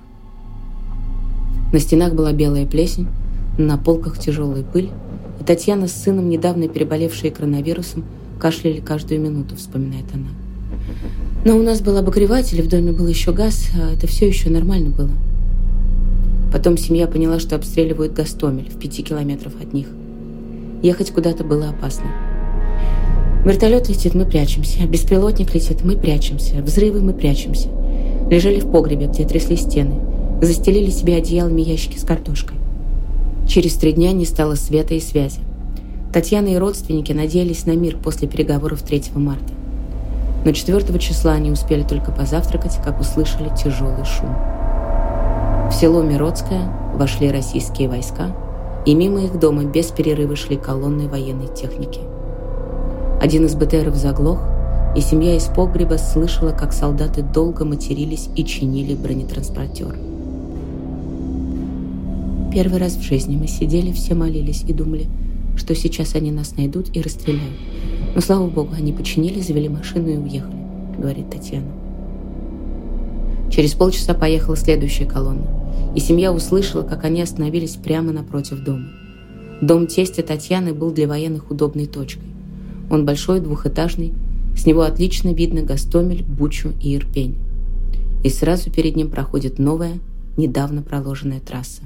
На 1.72 1.80
стенах 1.80 2.14
была 2.14 2.32
белая 2.32 2.66
плесень, 2.66 3.08
на 3.58 3.76
полках 3.76 4.18
тяжелая 4.18 4.62
пыль, 4.62 4.90
и 5.40 5.44
Татьяна 5.44 5.86
с 5.86 5.92
сыном, 5.92 6.28
недавно 6.28 6.66
переболевшие 6.68 7.30
коронавирусом, 7.30 8.04
кашляли 8.38 8.80
каждую 8.80 9.20
минуту, 9.20 9.56
вспоминает 9.56 10.06
она. 10.14 10.28
Но 11.44 11.56
у 11.56 11.62
нас 11.62 11.80
был 11.80 11.96
обогреватель, 11.96 12.62
в 12.62 12.68
доме 12.68 12.92
был 12.92 13.06
еще 13.06 13.32
газ, 13.32 13.70
а 13.74 13.92
это 13.92 14.06
все 14.06 14.26
еще 14.26 14.50
нормально 14.50 14.90
было. 14.90 15.10
Потом 16.52 16.76
семья 16.76 17.06
поняла, 17.06 17.38
что 17.40 17.56
обстреливают 17.56 18.12
Гастомель 18.14 18.70
в 18.70 18.78
пяти 18.78 19.02
километров 19.02 19.52
от 19.60 19.72
них. 19.72 19.88
Ехать 20.82 21.10
куда-то 21.10 21.44
было 21.44 21.68
опасно. 21.70 22.06
Вертолет 23.44 23.88
летит, 23.88 24.14
мы 24.14 24.24
прячемся. 24.24 24.86
Беспилотник 24.86 25.54
летит, 25.54 25.84
мы 25.84 25.96
прячемся. 25.96 26.56
Взрывы, 26.62 27.00
мы 27.00 27.12
прячемся. 27.12 27.68
Лежали 28.30 28.60
в 28.60 28.70
погребе, 28.70 29.06
где 29.06 29.26
трясли 29.26 29.56
стены. 29.56 29.94
Застелили 30.42 30.90
себе 30.90 31.16
одеялами 31.16 31.62
ящики 31.62 31.98
с 31.98 32.04
картошкой. 32.04 32.56
Через 33.48 33.74
три 33.74 33.92
дня 33.92 34.12
не 34.12 34.24
стало 34.24 34.54
света 34.54 34.94
и 34.94 35.00
связи. 35.00 35.40
Татьяна 36.12 36.48
и 36.48 36.56
родственники 36.56 37.12
надеялись 37.12 37.66
на 37.66 37.76
мир 37.76 37.96
после 37.96 38.28
переговоров 38.28 38.82
3 38.82 39.04
марта. 39.14 39.52
Но 40.44 40.52
4 40.52 40.98
числа 40.98 41.32
они 41.32 41.50
успели 41.50 41.82
только 41.82 42.12
позавтракать, 42.12 42.78
как 42.82 43.00
услышали 43.00 43.50
тяжелый 43.54 44.04
шум. 44.04 44.34
В 45.68 45.72
село 45.72 46.02
Миродское 46.02 46.62
вошли 46.94 47.30
российские 47.30 47.88
войска, 47.88 48.34
и 48.86 48.94
мимо 48.94 49.20
их 49.20 49.38
дома 49.38 49.64
без 49.64 49.88
перерыва 49.88 50.34
шли 50.34 50.56
колонны 50.56 51.08
военной 51.08 51.54
техники. 51.54 52.00
Один 53.20 53.44
из 53.44 53.54
БТРов 53.54 53.94
заглох, 53.94 54.40
и 54.96 55.02
семья 55.02 55.36
из 55.36 55.44
погреба 55.44 55.96
слышала, 55.98 56.52
как 56.52 56.72
солдаты 56.72 57.22
долго 57.22 57.66
матерились 57.66 58.30
и 58.34 58.44
чинили 58.46 58.94
бронетранспортер. 58.94 59.94
Первый 62.50 62.78
раз 62.78 62.94
в 62.94 63.02
жизни 63.02 63.36
мы 63.36 63.46
сидели, 63.46 63.92
все 63.92 64.14
молились 64.14 64.64
и 64.66 64.72
думали, 64.72 65.06
что 65.58 65.74
сейчас 65.74 66.14
они 66.14 66.30
нас 66.30 66.56
найдут 66.56 66.96
и 66.96 67.02
расстреляют. 67.02 67.56
Но, 68.14 68.20
слава 68.20 68.48
богу, 68.48 68.70
они 68.74 68.92
починили, 68.92 69.40
завели 69.40 69.68
машину 69.68 70.08
и 70.08 70.16
уехали, 70.16 70.56
говорит 70.96 71.30
Татьяна. 71.30 71.66
Через 73.50 73.74
полчаса 73.74 74.14
поехала 74.14 74.56
следующая 74.56 75.06
колонна, 75.06 75.46
и 75.94 76.00
семья 76.00 76.32
услышала, 76.32 76.82
как 76.82 77.04
они 77.04 77.20
остановились 77.22 77.76
прямо 77.76 78.12
напротив 78.12 78.62
дома. 78.62 78.88
Дом 79.60 79.86
тестя 79.86 80.22
Татьяны 80.22 80.72
был 80.72 80.92
для 80.92 81.08
военных 81.08 81.50
удобной 81.50 81.86
точкой. 81.86 82.28
Он 82.90 83.04
большой, 83.04 83.40
двухэтажный, 83.40 84.12
с 84.56 84.66
него 84.66 84.82
отлично 84.82 85.32
видно 85.32 85.62
Гастомель, 85.62 86.22
Бучу 86.22 86.72
и 86.80 86.96
Ирпень. 86.96 87.36
И 88.22 88.28
сразу 88.28 88.70
перед 88.70 88.96
ним 88.96 89.10
проходит 89.10 89.58
новая, 89.58 89.98
недавно 90.36 90.82
проложенная 90.82 91.40
трасса. 91.40 91.82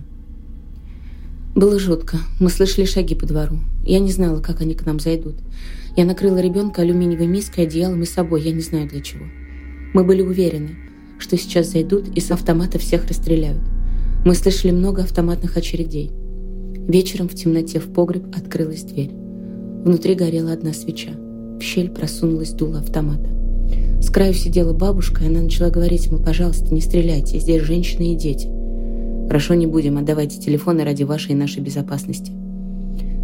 Было 1.54 1.78
жутко. 1.78 2.16
Мы 2.40 2.48
слышали 2.48 2.86
шаги 2.86 3.14
по 3.14 3.26
двору. 3.26 3.58
Я 3.84 3.98
не 3.98 4.10
знала, 4.10 4.40
как 4.40 4.62
они 4.62 4.74
к 4.74 4.86
нам 4.86 4.98
зайдут. 4.98 5.34
Я 5.96 6.06
накрыла 6.06 6.38
ребенка 6.38 6.80
алюминиевой 6.80 7.26
миской, 7.26 7.64
одеялом 7.64 8.02
и 8.02 8.06
собой, 8.06 8.42
я 8.42 8.52
не 8.52 8.62
знаю 8.62 8.88
для 8.88 9.02
чего. 9.02 9.26
Мы 9.92 10.02
были 10.02 10.22
уверены, 10.22 10.76
что 11.18 11.36
сейчас 11.36 11.70
зайдут 11.70 12.08
и 12.08 12.20
с 12.20 12.30
автомата 12.30 12.78
всех 12.78 13.06
расстреляют. 13.06 13.60
Мы 14.24 14.34
слышали 14.34 14.70
много 14.70 15.02
автоматных 15.02 15.58
очередей. 15.58 16.10
Вечером 16.88 17.28
в 17.28 17.34
темноте 17.34 17.80
в 17.80 17.92
погреб 17.92 18.34
открылась 18.34 18.84
дверь. 18.84 19.10
Внутри 19.84 20.14
горела 20.14 20.52
одна 20.52 20.72
свеча. 20.72 21.10
В 21.10 21.60
щель 21.60 21.90
просунулась 21.90 22.52
дуло 22.52 22.78
автомата. 22.78 23.28
С 24.00 24.08
краю 24.08 24.32
сидела 24.32 24.72
бабушка, 24.72 25.22
и 25.22 25.26
она 25.26 25.42
начала 25.42 25.68
говорить 25.68 26.06
ему, 26.06 26.18
пожалуйста, 26.18 26.72
не 26.72 26.80
стреляйте, 26.80 27.38
здесь 27.38 27.62
женщины 27.62 28.14
и 28.14 28.16
дети. 28.16 28.48
Хорошо, 29.26 29.54
не 29.54 29.66
будем, 29.66 29.98
отдавайте 29.98 30.38
телефоны 30.38 30.84
ради 30.84 31.04
вашей 31.04 31.32
и 31.32 31.36
нашей 31.36 31.62
безопасности. 31.62 32.32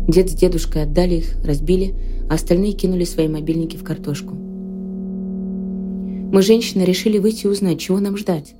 Дед 0.08 0.30
с 0.30 0.34
дедушкой 0.34 0.84
отдали 0.84 1.16
их, 1.16 1.36
разбили, 1.44 1.94
а 2.30 2.34
остальные 2.34 2.72
кинули 2.72 3.04
свои 3.04 3.28
мобильники 3.28 3.76
в 3.76 3.84
картошку. 3.84 4.34
Мы, 6.32 6.42
женщины, 6.42 6.82
решили 6.82 7.18
выйти 7.18 7.44
и 7.44 7.48
узнать, 7.48 7.78
чего 7.78 8.00
нам 8.00 8.16
ждать. 8.16 8.54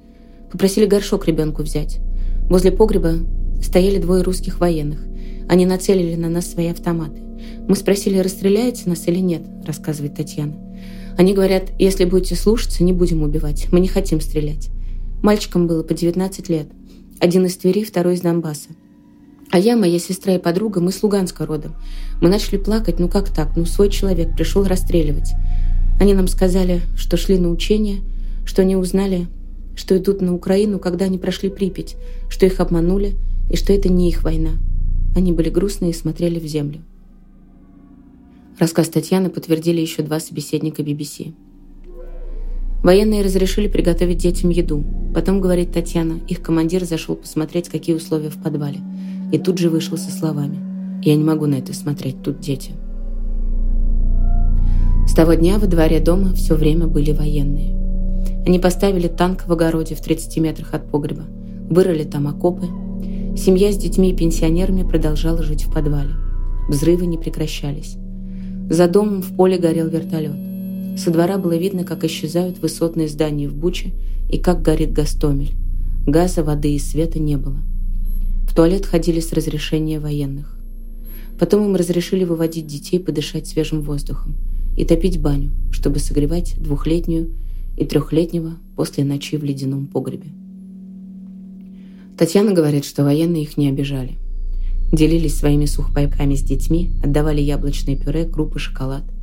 Попросили 0.50 0.86
горшок 0.86 1.26
ребенку 1.26 1.62
взять. 1.62 2.00
Возле 2.48 2.70
погреба 2.70 3.14
стояли 3.62 3.98
двое 3.98 4.22
русских 4.22 4.60
военных. 4.60 5.06
Они 5.48 5.64
нацелили 5.66 6.14
на 6.16 6.28
нас 6.28 6.50
свои 6.50 6.68
автоматы. 6.68 7.20
Мы 7.66 7.76
спросили, 7.76 8.18
расстреляете 8.18 8.88
нас 8.88 9.06
или 9.06 9.18
нет, 9.18 9.42
рассказывает 9.66 10.14
Татьяна. 10.14 10.54
Они 11.16 11.34
говорят, 11.34 11.72
если 11.78 12.04
будете 12.04 12.36
слушаться, 12.36 12.84
не 12.84 12.92
будем 12.92 13.22
убивать. 13.22 13.68
Мы 13.72 13.80
не 13.80 13.88
хотим 13.88 14.20
стрелять. 14.20 14.68
Мальчикам 15.22 15.66
было 15.66 15.82
по 15.82 15.94
19 15.94 16.48
лет. 16.48 16.68
Один 17.20 17.46
из 17.46 17.56
Твери, 17.56 17.82
второй 17.82 18.14
из 18.14 18.20
Донбасса. 18.20 18.68
А 19.50 19.58
я, 19.58 19.76
моя 19.76 19.98
сестра 19.98 20.34
и 20.34 20.38
подруга, 20.38 20.80
мы 20.80 20.92
с 20.92 21.02
Луганска 21.02 21.46
родом. 21.46 21.74
Мы 22.20 22.28
начали 22.28 22.58
плакать, 22.58 23.00
ну 23.00 23.08
как 23.08 23.34
так? 23.34 23.56
Ну 23.56 23.64
свой 23.64 23.90
человек 23.90 24.36
пришел 24.36 24.62
расстреливать. 24.62 25.32
Они 26.00 26.14
нам 26.14 26.28
сказали, 26.28 26.80
что 26.96 27.16
шли 27.16 27.36
на 27.38 27.50
учения, 27.50 27.98
что 28.46 28.62
они 28.62 28.76
узнали, 28.76 29.26
что 29.74 29.96
идут 29.96 30.20
на 30.20 30.32
Украину, 30.32 30.78
когда 30.78 31.06
они 31.06 31.18
прошли 31.18 31.50
Припять, 31.50 31.96
что 32.28 32.46
их 32.46 32.60
обманули 32.60 33.16
и 33.50 33.56
что 33.56 33.72
это 33.72 33.88
не 33.88 34.08
их 34.08 34.22
война. 34.22 34.52
Они 35.16 35.32
были 35.32 35.50
грустные 35.50 35.90
и 35.90 35.94
смотрели 35.94 36.38
в 36.38 36.46
землю. 36.46 36.82
Рассказ 38.60 38.90
Татьяны 38.90 39.28
подтвердили 39.28 39.80
еще 39.80 40.02
два 40.02 40.20
собеседника 40.20 40.82
BBC. 40.82 41.32
Военные 42.82 43.22
разрешили 43.22 43.66
приготовить 43.66 44.18
детям 44.18 44.50
еду. 44.50 44.84
Потом, 45.14 45.40
говорит 45.40 45.72
Татьяна, 45.72 46.20
их 46.28 46.40
командир 46.40 46.84
зашел 46.84 47.16
посмотреть, 47.16 47.68
какие 47.68 47.96
условия 47.96 48.30
в 48.30 48.40
подвале. 48.40 48.78
И 49.32 49.38
тут 49.38 49.58
же 49.58 49.68
вышел 49.68 49.98
со 49.98 50.10
словами. 50.10 50.58
«Я 51.02 51.16
не 51.16 51.24
могу 51.24 51.46
на 51.46 51.56
это 51.56 51.74
смотреть, 51.74 52.22
тут 52.22 52.40
дети». 52.40 52.72
С 55.06 55.14
того 55.14 55.34
дня 55.34 55.58
во 55.58 55.66
дворе 55.66 56.00
дома 56.00 56.32
все 56.34 56.54
время 56.54 56.86
были 56.86 57.12
военные. 57.12 57.74
Они 58.46 58.58
поставили 58.58 59.08
танк 59.08 59.44
в 59.46 59.52
огороде 59.52 59.94
в 59.94 60.00
30 60.00 60.38
метрах 60.38 60.74
от 60.74 60.90
погреба, 60.90 61.24
вырыли 61.68 62.04
там 62.04 62.28
окопы. 62.28 62.66
Семья 63.36 63.72
с 63.72 63.76
детьми 63.76 64.10
и 64.10 64.16
пенсионерами 64.16 64.82
продолжала 64.82 65.42
жить 65.42 65.64
в 65.64 65.72
подвале. 65.72 66.14
Взрывы 66.68 67.06
не 67.06 67.18
прекращались. 67.18 67.96
За 68.70 68.88
домом 68.88 69.22
в 69.22 69.34
поле 69.36 69.58
горел 69.58 69.88
вертолет. 69.88 70.47
Со 70.98 71.12
двора 71.12 71.38
было 71.38 71.56
видно, 71.56 71.84
как 71.84 72.02
исчезают 72.02 72.58
высотные 72.58 73.06
здания 73.06 73.48
в 73.48 73.54
Буче 73.54 73.92
и 74.28 74.36
как 74.36 74.62
горит 74.62 74.92
Гастомель. 74.92 75.52
Газа, 76.04 76.42
воды 76.42 76.74
и 76.74 76.78
света 76.80 77.20
не 77.20 77.36
было. 77.36 77.58
В 78.48 78.54
туалет 78.54 78.84
ходили 78.84 79.20
с 79.20 79.32
разрешения 79.32 80.00
военных. 80.00 80.58
Потом 81.38 81.64
им 81.64 81.76
разрешили 81.76 82.24
выводить 82.24 82.66
детей 82.66 82.98
подышать 82.98 83.46
свежим 83.46 83.82
воздухом 83.82 84.34
и 84.76 84.84
топить 84.84 85.20
баню, 85.20 85.52
чтобы 85.70 86.00
согревать 86.00 86.56
двухлетнюю 86.60 87.30
и 87.76 87.84
трехлетнего 87.84 88.54
после 88.74 89.04
ночи 89.04 89.36
в 89.36 89.44
ледяном 89.44 89.86
погребе. 89.86 90.30
Татьяна 92.18 92.52
говорит, 92.52 92.84
что 92.84 93.04
военные 93.04 93.44
их 93.44 93.56
не 93.56 93.68
обижали. 93.68 94.16
Делились 94.92 95.36
своими 95.36 95.66
сухпайками 95.66 96.34
с 96.34 96.42
детьми, 96.42 96.90
отдавали 97.04 97.40
яблочное 97.40 97.94
пюре, 97.94 98.24
крупы, 98.24 98.58
шоколад– 98.58 99.04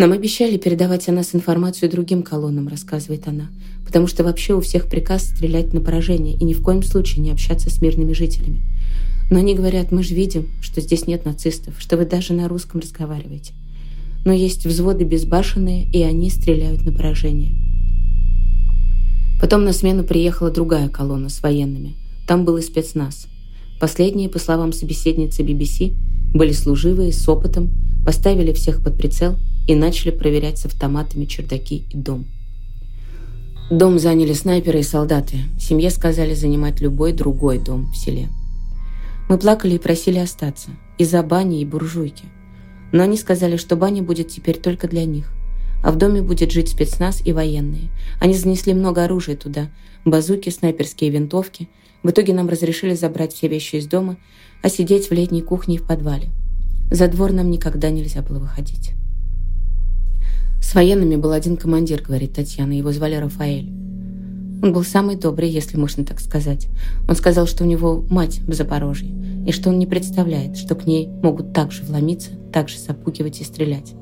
нам 0.00 0.12
обещали 0.12 0.56
передавать 0.56 1.10
о 1.10 1.12
нас 1.12 1.34
информацию 1.34 1.90
другим 1.90 2.22
колоннам, 2.22 2.68
рассказывает 2.68 3.28
она, 3.28 3.50
потому 3.84 4.06
что 4.06 4.24
вообще 4.24 4.54
у 4.54 4.62
всех 4.62 4.88
приказ 4.88 5.24
стрелять 5.24 5.74
на 5.74 5.82
поражение 5.82 6.34
и 6.34 6.44
ни 6.44 6.54
в 6.54 6.62
коем 6.62 6.82
случае 6.82 7.22
не 7.22 7.30
общаться 7.30 7.68
с 7.68 7.82
мирными 7.82 8.14
жителями. 8.14 8.62
Но 9.30 9.40
они 9.40 9.54
говорят, 9.54 9.92
мы 9.92 10.02
же 10.02 10.14
видим, 10.14 10.48
что 10.62 10.80
здесь 10.80 11.06
нет 11.06 11.26
нацистов, 11.26 11.74
что 11.78 11.98
вы 11.98 12.06
даже 12.06 12.32
на 12.32 12.48
русском 12.48 12.80
разговариваете. 12.80 13.52
Но 14.24 14.32
есть 14.32 14.64
взводы 14.64 15.04
безбашенные, 15.04 15.84
и 15.84 16.02
они 16.02 16.30
стреляют 16.30 16.82
на 16.86 16.92
поражение. 16.92 17.52
Потом 19.38 19.64
на 19.64 19.74
смену 19.74 20.02
приехала 20.02 20.50
другая 20.50 20.88
колонна 20.88 21.28
с 21.28 21.42
военными. 21.42 21.96
Там 22.26 22.46
был 22.46 22.56
и 22.56 22.62
спецназ. 22.62 23.26
Последние, 23.78 24.30
по 24.30 24.38
словам 24.38 24.72
собеседницы 24.72 25.42
BBC, 25.42 25.92
были 26.32 26.52
служивые, 26.52 27.12
с 27.12 27.28
опытом, 27.28 27.70
поставили 28.04 28.52
всех 28.52 28.82
под 28.82 28.96
прицел– 28.96 29.36
и 29.70 29.74
начали 29.76 30.10
проверять 30.10 30.58
с 30.58 30.66
автоматами 30.66 31.26
чердаки 31.26 31.84
и 31.90 31.96
дом. 31.96 32.26
Дом 33.70 34.00
заняли 34.00 34.32
снайперы 34.32 34.80
и 34.80 34.82
солдаты. 34.82 35.36
Семье 35.60 35.90
сказали 35.90 36.34
занимать 36.34 36.80
любой 36.80 37.12
другой 37.12 37.58
дом 37.58 37.90
в 37.92 37.96
селе. 37.96 38.28
Мы 39.28 39.38
плакали 39.38 39.74
и 39.76 39.78
просили 39.78 40.18
остаться. 40.18 40.70
Из-за 40.98 41.22
бани 41.22 41.60
и 41.60 41.64
буржуйки. 41.64 42.24
Но 42.90 43.04
они 43.04 43.16
сказали, 43.16 43.56
что 43.56 43.76
баня 43.76 44.02
будет 44.02 44.26
теперь 44.28 44.58
только 44.58 44.88
для 44.88 45.04
них. 45.04 45.30
А 45.84 45.92
в 45.92 45.96
доме 45.96 46.20
будет 46.20 46.50
жить 46.50 46.68
спецназ 46.68 47.22
и 47.24 47.32
военные. 47.32 47.90
Они 48.20 48.34
занесли 48.34 48.74
много 48.74 49.04
оружия 49.04 49.36
туда. 49.36 49.70
Базуки, 50.04 50.50
снайперские 50.50 51.10
винтовки. 51.10 51.68
В 52.02 52.10
итоге 52.10 52.34
нам 52.34 52.48
разрешили 52.48 52.94
забрать 52.94 53.32
все 53.32 53.46
вещи 53.46 53.76
из 53.76 53.86
дома, 53.86 54.16
а 54.62 54.68
сидеть 54.68 55.10
в 55.10 55.12
летней 55.12 55.42
кухне 55.42 55.76
и 55.76 55.78
в 55.78 55.86
подвале. 55.86 56.28
За 56.90 57.06
двор 57.06 57.32
нам 57.32 57.50
никогда 57.50 57.90
нельзя 57.90 58.20
было 58.22 58.40
выходить. 58.40 58.92
С 60.60 60.74
военными 60.74 61.16
был 61.16 61.32
один 61.32 61.56
командир, 61.56 62.02
говорит 62.02 62.34
Татьяна, 62.34 62.72
его 62.72 62.92
звали 62.92 63.14
Рафаэль. 63.14 63.72
Он 64.62 64.72
был 64.72 64.84
самый 64.84 65.16
добрый, 65.16 65.48
если 65.48 65.78
можно 65.78 66.04
так 66.04 66.20
сказать. 66.20 66.68
Он 67.08 67.14
сказал, 67.14 67.46
что 67.46 67.64
у 67.64 67.66
него 67.66 68.04
мать 68.10 68.40
в 68.40 68.52
Запорожье, 68.52 69.10
и 69.46 69.52
что 69.52 69.70
он 69.70 69.78
не 69.78 69.86
представляет, 69.86 70.56
что 70.56 70.74
к 70.74 70.86
ней 70.86 71.08
могут 71.22 71.54
так 71.54 71.72
же 71.72 71.82
вломиться, 71.82 72.32
так 72.52 72.68
же 72.68 72.78
запугивать 72.78 73.40
и 73.40 73.44
стрелять. 73.44 73.94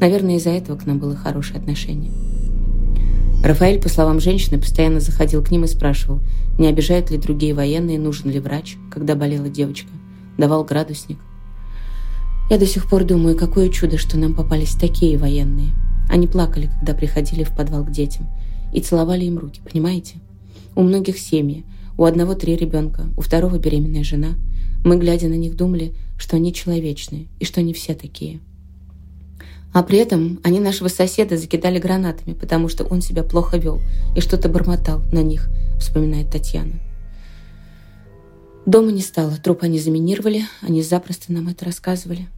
Наверное, 0.00 0.36
из-за 0.36 0.50
этого 0.50 0.76
к 0.76 0.86
нам 0.86 0.98
было 0.98 1.16
хорошее 1.16 1.58
отношение. 1.58 2.12
Рафаэль, 3.42 3.80
по 3.80 3.88
словам 3.88 4.20
женщины, 4.20 4.58
постоянно 4.58 5.00
заходил 5.00 5.42
к 5.42 5.50
ним 5.50 5.64
и 5.64 5.68
спрашивал, 5.68 6.20
не 6.58 6.66
обижают 6.66 7.10
ли 7.10 7.18
другие 7.18 7.54
военные, 7.54 7.98
нужен 7.98 8.30
ли 8.30 8.40
врач, 8.40 8.76
когда 8.90 9.14
болела 9.14 9.48
девочка. 9.48 9.90
Давал 10.36 10.64
градусник. 10.64 11.18
Я 12.50 12.58
до 12.58 12.66
сих 12.66 12.88
пор 12.88 13.04
думаю, 13.04 13.36
какое 13.36 13.70
чудо, 13.70 13.96
что 13.96 14.18
нам 14.18 14.34
попались 14.34 14.74
такие 14.74 15.16
военные. 15.16 15.72
Они 16.10 16.26
плакали, 16.26 16.70
когда 16.78 16.92
приходили 16.92 17.42
в 17.42 17.56
подвал 17.56 17.84
к 17.84 17.90
детям, 17.90 18.26
и 18.72 18.80
целовали 18.80 19.24
им 19.24 19.38
руки, 19.38 19.62
понимаете? 19.64 20.16
У 20.76 20.82
многих 20.82 21.18
семьи, 21.18 21.64
у 21.96 22.04
одного 22.04 22.34
три 22.34 22.54
ребенка, 22.56 23.06
у 23.16 23.22
второго 23.22 23.58
беременная 23.58 24.04
жена. 24.04 24.34
Мы, 24.84 24.98
глядя 24.98 25.28
на 25.28 25.34
них, 25.34 25.56
думали, 25.56 25.94
что 26.18 26.36
они 26.36 26.52
человечные, 26.52 27.28
и 27.40 27.46
что 27.46 27.60
они 27.60 27.72
все 27.72 27.94
такие. 27.94 28.40
А 29.72 29.82
при 29.82 29.98
этом 29.98 30.38
они 30.44 30.60
нашего 30.60 30.88
соседа 30.88 31.38
закидали 31.38 31.78
гранатами, 31.78 32.34
потому 32.34 32.68
что 32.68 32.84
он 32.84 33.00
себя 33.00 33.24
плохо 33.24 33.56
вел 33.56 33.80
и 34.14 34.20
что-то 34.20 34.48
бормотал 34.48 35.02
на 35.12 35.22
них, 35.22 35.48
вспоминает 35.80 36.30
Татьяна. 36.30 36.74
Дома 38.66 38.92
не 38.92 39.02
стало, 39.02 39.36
труп 39.36 39.58
они 39.62 39.78
заминировали, 39.78 40.44
они 40.62 40.82
запросто 40.82 41.32
нам 41.32 41.48
это 41.48 41.66
рассказывали. 41.66 42.28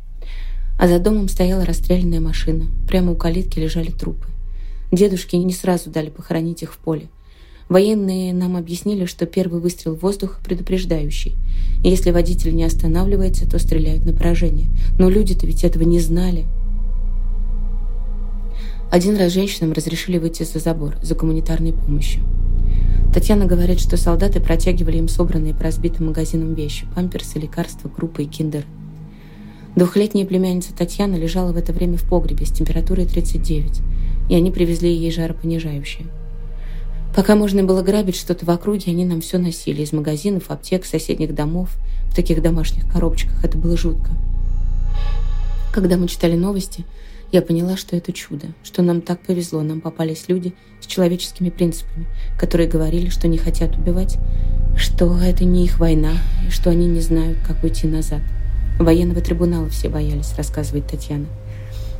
А 0.79 0.89
за 0.89 0.99
домом 0.99 1.29
стояла 1.29 1.65
расстрелянная 1.65 2.21
машина. 2.21 2.67
Прямо 2.89 3.13
у 3.13 3.17
калитки 3.17 3.61
лежали 3.61 3.93
трупы. 3.93 4.27
Дедушки 4.91 5.37
не 5.37 5.53
сразу 5.53 5.91
дали 5.91 6.11
похоронить 6.11 6.63
их 6.63 6.75
в 6.75 6.79
поле. 6.79 7.09
Военные 7.69 8.33
нам 8.33 8.57
объяснили, 8.57 9.07
что 9.07 9.27
первый 9.27 9.61
выстрел 9.61 9.95
в 9.95 10.01
воздух 10.01 10.41
предупреждающий. 10.45 11.35
И 11.85 11.89
если 11.89 12.11
водитель 12.11 12.55
не 12.55 12.65
останавливается, 12.65 13.49
то 13.49 13.59
стреляют 13.59 14.05
на 14.05 14.13
поражение. 14.13 14.67
Но 14.99 15.09
люди-то 15.09 15.47
ведь 15.47 15.65
этого 15.65 15.85
не 15.85 16.01
знали. 16.01 16.47
Один 18.91 19.17
раз 19.17 19.33
женщинам 19.33 19.73
разрешили 19.73 20.19
выйти 20.19 20.45
за 20.45 20.59
забор 20.59 20.95
за 21.03 21.15
гуманитарной 21.15 21.73
помощью. 21.73 22.23
Татьяна 23.13 23.47
говорит, 23.47 23.81
что 23.81 23.97
солдаты 23.97 24.41
протягивали 24.41 24.99
им 24.99 25.09
собранные 25.09 25.55
по 25.55 25.65
разбитым 25.65 26.07
магазинам 26.07 26.55
вещи– 26.55 26.87
памперсы, 26.95 27.39
лекарства, 27.39 27.89
крупы 27.89 28.25
и 28.25 28.27
киндер. 28.27 28.65
Двухлетняя 29.75 30.25
племянница 30.25 30.75
Татьяна 30.75 31.17
лежала 31.17 31.53
в 31.53 31.57
это 31.57 31.73
время 31.73 31.97
в 31.97 32.05
погребе 32.05 32.47
с 32.47 32.51
температурой 32.51 33.07
39, 33.07 33.81
и 34.29 34.35
они 34.35 34.51
привезли 34.51 34.95
ей 34.95 35.11
жаропонижающее. 35.11 36.07
Пока 37.15 37.35
можно 37.35 37.65
было 37.65 37.83
грабить 37.83 38.17
что-то 38.17 38.45
в 38.45 38.51
округе, 38.51 38.93
они 38.93 39.05
нам 39.05 39.21
все 39.21 39.39
носили 39.39 39.83
из 39.83 39.93
магазинов, 39.93 40.51
аптек, 40.51 40.85
соседних 40.85 41.35
домов, 41.35 41.71
в 42.11 42.15
таких 42.15 42.43
домашних 42.43 42.91
коробочках. 42.91 43.43
Это 43.45 43.59
было 43.59 43.77
жутко. 43.77 44.11
Когда 45.73 45.97
мы 45.97 46.09
читали 46.09 46.37
новости, 46.37 46.85
я 47.37 47.43
поняла, 47.43 47.77
что 47.77 47.97
это 47.97 48.15
чудо, 48.15 48.47
что 48.65 48.81
нам 48.81 49.03
так 49.03 49.21
повезло, 49.21 49.63
нам 49.63 49.83
попались 49.83 50.25
люди 50.27 50.55
с 50.81 50.87
человеческими 50.87 51.51
принципами, 51.51 52.07
которые 52.39 52.67
говорили, 52.67 53.11
что 53.11 53.29
не 53.29 53.37
хотят 53.37 53.77
убивать, 53.77 54.17
что 54.75 55.19
это 55.19 55.45
не 55.45 55.67
их 55.67 55.79
война, 55.79 56.13
и 56.47 56.51
что 56.51 56.71
они 56.71 56.87
не 56.87 57.01
знают, 57.01 57.37
как 57.47 57.63
уйти 57.63 57.87
назад. 57.87 58.23
Военного 58.79 59.21
трибунала 59.21 59.69
все 59.69 59.91
боялись, 59.91 60.35
рассказывает 60.35 60.87
Татьяна. 60.87 61.27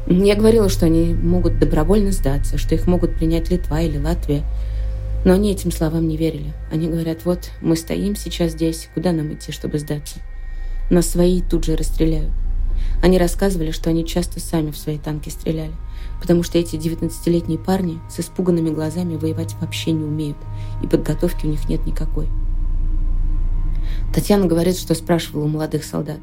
Я 0.07 0.37
говорила, 0.37 0.71
что 0.71 0.87
они 0.87 1.13
могут 1.13 1.59
добровольно 1.59 2.13
сдаться, 2.13 2.57
что 2.57 2.75
их 2.75 2.87
могут 2.87 3.17
принять 3.17 3.51
Литва 3.51 3.83
или 3.83 3.99
Латвия, 3.99 4.43
но 5.27 5.35
они 5.35 5.53
этим 5.53 5.71
словам 5.71 6.09
не 6.09 6.17
верили. 6.17 6.55
Они 6.73 6.89
говорят, 6.89 7.27
вот 7.27 7.51
мы 7.61 7.77
стоим 7.77 8.17
сейчас 8.17 8.53
здесь, 8.53 8.89
куда 8.95 9.13
нам 9.13 9.35
идти, 9.35 9.53
чтобы 9.53 9.79
сдаться? 9.81 10.17
Нас 10.89 11.09
свои 11.09 11.43
тут 11.43 11.65
же 11.65 11.77
расстреляют. 11.77 12.33
Они 13.03 13.19
рассказывали, 13.19 13.71
что 13.71 13.91
они 13.91 14.05
часто 14.05 14.41
сами 14.41 14.71
в 14.71 14.79
свои 14.79 14.99
танки 14.99 15.29
стреляли, 15.29 15.75
потому 16.21 16.43
что 16.43 16.59
эти 16.59 16.77
19-летние 16.77 17.59
парни 17.59 18.01
с 18.09 18.21
испуганными 18.21 18.71
глазами 18.71 19.17
воевать 19.17 19.55
вообще 19.61 19.93
не 19.93 20.05
умеют, 20.05 20.39
и 20.83 20.87
подготовки 20.87 21.47
у 21.47 21.51
них 21.51 21.69
нет 21.69 21.87
никакой. 21.87 22.29
Татьяна 24.15 24.47
говорит, 24.47 24.79
что 24.79 24.95
спрашивала 24.95 25.45
у 25.45 25.49
молодых 25.49 25.85
солдат. 25.85 26.21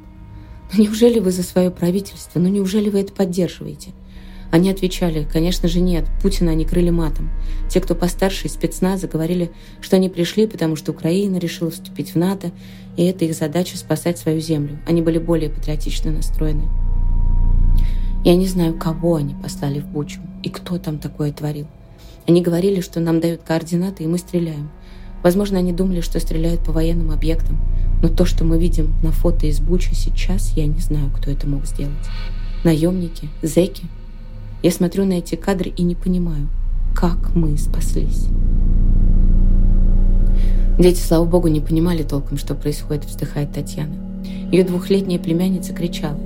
«Ну 0.73 0.83
неужели 0.83 1.19
вы 1.19 1.31
за 1.31 1.43
свое 1.43 1.69
правительство? 1.69 2.39
Ну 2.39 2.47
неужели 2.49 2.89
вы 2.89 3.01
это 3.01 3.13
поддерживаете?» 3.13 3.91
Они 4.53 4.69
отвечали, 4.69 5.27
конечно 5.33 5.67
же 5.67 5.79
нет, 5.79 6.05
Путина 6.21 6.51
они 6.51 6.63
крыли 6.63 6.91
матом. 6.91 7.31
Те, 7.71 7.81
кто 7.81 7.95
постарше 7.95 8.45
из 8.45 8.53
спецназа, 8.53 9.07
говорили, 9.07 9.49
что 9.81 9.95
они 9.95 10.09
пришли, 10.09 10.45
потому 10.45 10.75
что 10.75 10.91
Украина 10.91 11.37
решила 11.37 11.71
вступить 11.71 12.13
в 12.13 12.17
НАТО, 12.17 12.51
и 12.95 13.03
это 13.03 13.25
их 13.25 13.33
задача 13.33 13.77
спасать 13.77 14.19
свою 14.19 14.39
землю. 14.39 14.77
Они 14.85 15.01
были 15.01 15.17
более 15.17 15.49
патриотично 15.49 16.11
настроены. 16.11 16.65
Я 18.23 18.35
не 18.35 18.45
знаю, 18.45 18.75
кого 18.75 19.15
они 19.15 19.33
послали 19.33 19.79
в 19.79 19.87
Бучу 19.87 20.21
и 20.43 20.49
кто 20.49 20.77
там 20.77 20.99
такое 20.99 21.33
творил. 21.33 21.65
Они 22.27 22.39
говорили, 22.43 22.79
что 22.79 22.99
нам 22.99 23.21
дают 23.21 23.41
координаты, 23.41 24.03
и 24.03 24.07
мы 24.07 24.19
стреляем. 24.19 24.69
Возможно, 25.23 25.57
они 25.57 25.73
думали, 25.73 26.01
что 26.01 26.19
стреляют 26.19 26.63
по 26.63 26.71
военным 26.71 27.09
объектам, 27.09 27.59
но 28.03 28.07
то, 28.07 28.25
что 28.25 28.43
мы 28.45 28.59
видим 28.59 28.93
на 29.01 29.11
фото 29.11 29.47
из 29.47 29.59
Бучи 29.59 29.95
сейчас, 29.95 30.55
я 30.55 30.67
не 30.67 30.79
знаю, 30.79 31.09
кто 31.09 31.31
это 31.31 31.47
мог 31.47 31.65
сделать. 31.65 32.05
Наемники, 32.63 33.29
зэки– 33.41 33.85
я 34.63 34.71
смотрю 34.71 35.03
на 35.03 35.13
эти 35.13 35.35
кадры 35.35 35.71
и 35.75 35.83
не 35.83 35.93
понимаю, 35.93 36.47
как 36.95 37.35
мы 37.35 37.57
спаслись. 37.57 38.27
Дети, 40.79 40.99
слава 40.99 41.25
богу, 41.25 41.49
не 41.49 41.59
понимали 41.59 42.01
толком, 42.01 42.37
что 42.37 42.55
происходит, 42.55 43.05
вздыхает 43.05 43.51
Татьяна. 43.51 43.93
Ее 44.51 44.63
двухлетняя 44.63 45.19
племянница 45.19 45.73
кричала. 45.73 46.17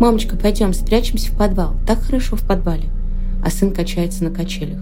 «Мамочка, 0.00 0.36
пойдем, 0.36 0.72
спрячемся 0.72 1.30
в 1.30 1.36
подвал. 1.36 1.74
Так 1.86 2.00
хорошо 2.00 2.36
в 2.36 2.42
подвале». 2.42 2.88
А 3.44 3.50
сын 3.50 3.72
качается 3.72 4.24
на 4.24 4.30
качелях. 4.30 4.80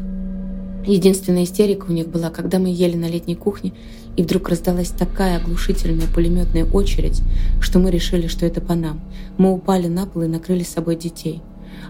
Единственная 0.87 1.45
истерика 1.45 1.87
у 1.89 1.93
них 1.93 2.09
была, 2.09 2.31
когда 2.31 2.59
мы 2.59 2.69
ели 2.69 2.97
на 2.97 3.09
летней 3.09 3.35
кухне, 3.35 3.73
и 4.17 4.23
вдруг 4.23 4.49
раздалась 4.49 4.91
такая 4.91 5.39
оглушительная 5.39 6.07
пулеметная 6.07 6.65
очередь, 6.65 7.23
что 7.61 7.81
мы 7.81 7.91
решили, 7.91 8.29
что 8.29 8.47
это 8.47 8.61
по 8.61 8.75
нам. 8.75 9.01
Мы 9.39 9.53
упали 9.53 9.89
на 9.89 10.07
пол 10.07 10.23
и 10.23 10.27
накрыли 10.29 10.63
с 10.63 10.69
собой 10.69 10.97
детей. 10.97 11.43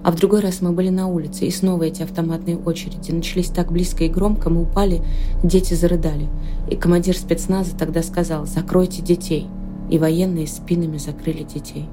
А 0.04 0.10
в 0.10 0.16
другой 0.16 0.40
раз 0.40 0.60
мы 0.60 0.72
были 0.72 0.88
на 0.88 1.06
улице, 1.06 1.46
и 1.46 1.50
снова 1.50 1.84
эти 1.84 2.02
автоматные 2.02 2.58
очереди. 2.58 3.12
Начались 3.12 3.48
так 3.48 3.70
близко 3.70 4.04
и 4.04 4.08
громко, 4.08 4.50
мы 4.50 4.62
упали, 4.62 5.00
дети 5.44 5.74
зарыдали. 5.74 6.28
И 6.68 6.76
командир 6.76 7.16
спецназа 7.16 7.76
тогда 7.76 8.02
сказал 8.02 8.46
«закройте 8.46 9.02
детей». 9.02 9.46
И 9.90 9.98
военные 9.98 10.46
спинами 10.46 10.96
закрыли 10.96 11.42
детей. 11.42 11.86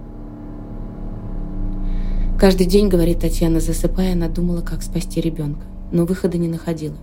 Каждый 2.39 2.65
день, 2.65 2.87
говорит 2.87 3.19
Татьяна, 3.19 3.59
засыпая, 3.59 4.13
она 4.13 4.29
думала, 4.29 4.61
как 4.61 4.81
спасти 4.81 5.19
ребенка, 5.19 5.65
но 5.91 6.05
выхода 6.05 6.37
не 6.37 6.47
находила. 6.47 6.95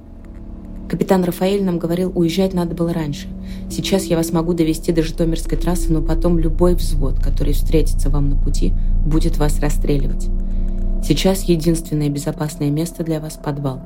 Капитан 0.89 1.25
Рафаэль 1.25 1.63
нам 1.63 1.79
говорил, 1.79 2.13
уезжать 2.15 2.55
надо 2.55 2.75
было 2.75 2.93
раньше. 2.93 3.29
Сейчас 3.69 4.05
я 4.05 4.17
вас 4.17 4.33
могу 4.33 4.55
довести 4.55 4.93
до 4.93 5.03
Житомирской 5.03 5.59
трассы, 5.59 5.93
но 5.93 6.01
потом 6.01 6.39
любой 6.39 6.75
взвод, 6.75 7.21
который 7.23 7.53
встретится 7.53 8.09
вам 8.09 8.31
на 8.31 8.37
пути, 8.37 8.73
будет 9.05 9.37
вас 9.37 9.61
расстреливать. 9.61 10.29
Сейчас 11.07 11.45
единственное 11.45 12.09
безопасное 12.09 12.69
место 12.69 13.05
для 13.05 13.21
вас– 13.21 13.39
подвал. 13.45 13.81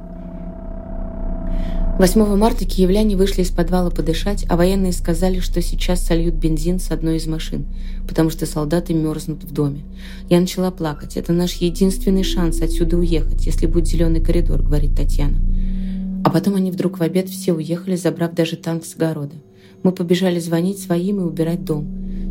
8 1.98 2.34
марта 2.34 2.64
киевляне 2.64 3.14
вышли 3.14 3.42
из 3.42 3.50
подвала 3.50 3.90
подышать, 3.90 4.46
а 4.48 4.56
военные 4.56 4.94
сказали, 4.94 5.38
что 5.38 5.60
сейчас 5.60 6.00
сольют 6.00 6.36
бензин 6.36 6.78
с 6.78 6.90
одной 6.90 7.18
из 7.18 7.26
машин, 7.26 7.66
потому 8.08 8.30
что 8.30 8.46
солдаты 8.46 8.94
мерзнут 8.94 9.44
в 9.44 9.52
доме. 9.52 9.82
Я 10.30 10.40
начала 10.40 10.70
плакать. 10.70 11.18
Это 11.18 11.34
наш 11.34 11.56
единственный 11.56 12.22
шанс 12.22 12.62
отсюда 12.62 12.96
уехать, 12.96 13.44
если 13.44 13.66
будет 13.66 13.86
зеленый 13.86 14.24
коридор, 14.24 14.62
говорит 14.62 14.96
Татьяна. 14.96 15.36
А 16.24 16.30
потом 16.30 16.54
они 16.54 16.70
вдруг 16.70 16.98
в 16.98 17.02
обед 17.02 17.28
все 17.28 17.52
уехали, 17.52 17.96
забрав 17.96 18.32
даже 18.32 18.56
танк 18.56 18.86
с 18.86 18.94
огорода. 18.94 19.36
Мы 19.82 19.92
побежали 19.92 20.40
звонить 20.40 20.80
своим 20.80 21.20
и 21.20 21.24
убирать 21.24 21.66
дом. 21.66 21.86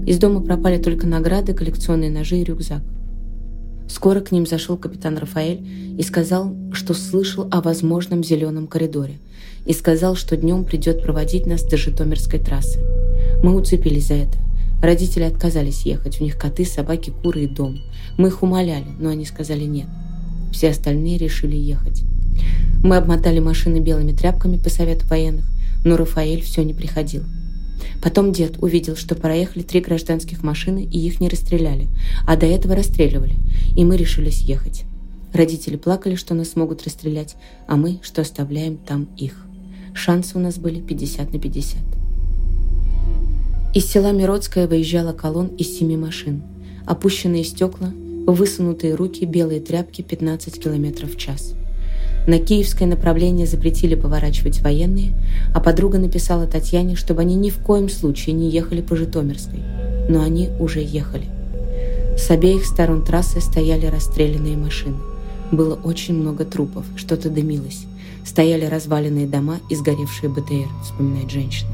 Из 0.07 0.17
дома 0.17 0.41
пропали 0.41 0.81
только 0.81 1.05
награды, 1.05 1.53
коллекционные 1.53 2.09
ножи 2.09 2.37
и 2.37 2.43
рюкзак. 2.43 2.81
Скоро 3.89 4.21
к 4.21 4.31
ним 4.31 4.45
зашел 4.45 4.77
капитан 4.77 5.17
Рафаэль 5.17 5.67
и 5.97 6.03
сказал, 6.03 6.55
что 6.71 6.93
слышал 6.93 7.47
о 7.51 7.59
возможном 7.59 8.23
зеленом 8.23 8.67
коридоре, 8.67 9.15
и 9.65 9.73
сказал, 9.73 10.15
что 10.15 10.37
днем 10.37 10.63
придет 10.63 11.01
проводить 11.01 11.47
нас 11.47 11.63
до 11.63 11.75
Житомирской 11.75 12.39
трассы. 12.39 12.79
Мы 13.43 13.55
уцепились 13.55 14.07
за 14.07 14.13
это. 14.13 14.37
Родители 14.81 15.23
отказались 15.23 15.81
ехать, 15.81 16.21
у 16.21 16.23
них 16.23 16.37
коты, 16.37 16.65
собаки, 16.65 17.11
куры 17.23 17.43
и 17.43 17.47
дом. 17.47 17.79
Мы 18.17 18.29
их 18.29 18.43
умоляли, 18.43 18.87
но 18.99 19.09
они 19.09 19.25
сказали 19.25 19.63
нет. 19.63 19.87
Все 20.53 20.69
остальные 20.69 21.17
решили 21.17 21.55
ехать. 21.55 22.03
Мы 22.83 22.95
обмотали 22.95 23.39
машины 23.39 23.79
белыми 23.79 24.13
тряпками 24.13 24.57
по 24.57 24.69
совету 24.69 25.05
военных, 25.07 25.45
но 25.83 25.97
Рафаэль 25.97 26.41
все 26.41 26.63
не 26.63 26.73
приходил. 26.73 27.23
Потом 28.01 28.31
дед 28.31 28.61
увидел, 28.61 28.95
что 28.95 29.15
проехали 29.15 29.63
три 29.63 29.81
гражданских 29.81 30.43
машины, 30.43 30.83
и 30.83 30.99
их 30.99 31.19
не 31.19 31.29
расстреляли, 31.29 31.87
а 32.27 32.37
до 32.37 32.45
этого 32.45 32.75
расстреливали, 32.75 33.35
и 33.75 33.83
мы 33.83 33.97
решились 33.97 34.41
ехать. 34.41 34.83
Родители 35.33 35.75
плакали, 35.75 36.15
что 36.15 36.33
нас 36.33 36.55
могут 36.55 36.83
расстрелять, 36.83 37.35
а 37.67 37.75
мы, 37.75 37.99
что 38.01 38.21
оставляем 38.21 38.77
там 38.77 39.07
их. 39.17 39.45
Шансы 39.93 40.37
у 40.37 40.41
нас 40.41 40.57
были 40.57 40.81
50 40.81 41.33
на 41.33 41.39
50. 41.39 41.77
Из 43.75 43.85
села 43.85 44.11
Миродское 44.11 44.67
выезжала 44.67 45.13
колонн 45.13 45.47
из 45.57 45.77
семи 45.77 45.95
машин. 45.95 46.41
Опущенные 46.85 47.43
стекла, 47.43 47.93
высунутые 48.25 48.95
руки, 48.95 49.25
белые 49.25 49.61
тряпки 49.61 50.01
15 50.01 50.59
км 50.59 51.05
в 51.05 51.17
час. 51.17 51.53
На 52.29 52.37
киевское 52.37 52.87
направление 52.87 53.47
запретили 53.47 53.95
поворачивать 53.95 54.61
военные, 54.61 55.15
а 55.51 55.59
подруга 55.59 55.97
написала 55.97 56.45
Татьяне, 56.45 56.95
чтобы 56.95 57.21
они 57.21 57.33
ни 57.33 57.49
в 57.49 57.57
коем 57.57 57.89
случае 57.89 58.35
не 58.35 58.51
ехали 58.51 58.81
по 58.81 58.95
Житомирской. 58.95 59.61
Но 60.09 60.21
они 60.21 60.49
уже 60.59 60.79
ехали. 60.79 61.25
С 62.19 62.29
обеих 62.29 62.67
сторон 62.67 63.03
трассы 63.03 63.41
стояли 63.41 63.87
расстрелянные 63.87 64.57
машины. 64.57 64.97
Было 65.51 65.73
очень 65.73 66.13
много 66.13 66.45
трупов, 66.45 66.85
что-то 66.97 67.31
дымилось. 67.31 67.85
Стояли 68.23 68.65
разваленные 68.65 69.25
дома 69.25 69.57
и 69.67 69.75
сгоревшие 69.75 70.29
БТР, 70.29 70.69
вспоминает 70.83 71.31
женщина. 71.31 71.71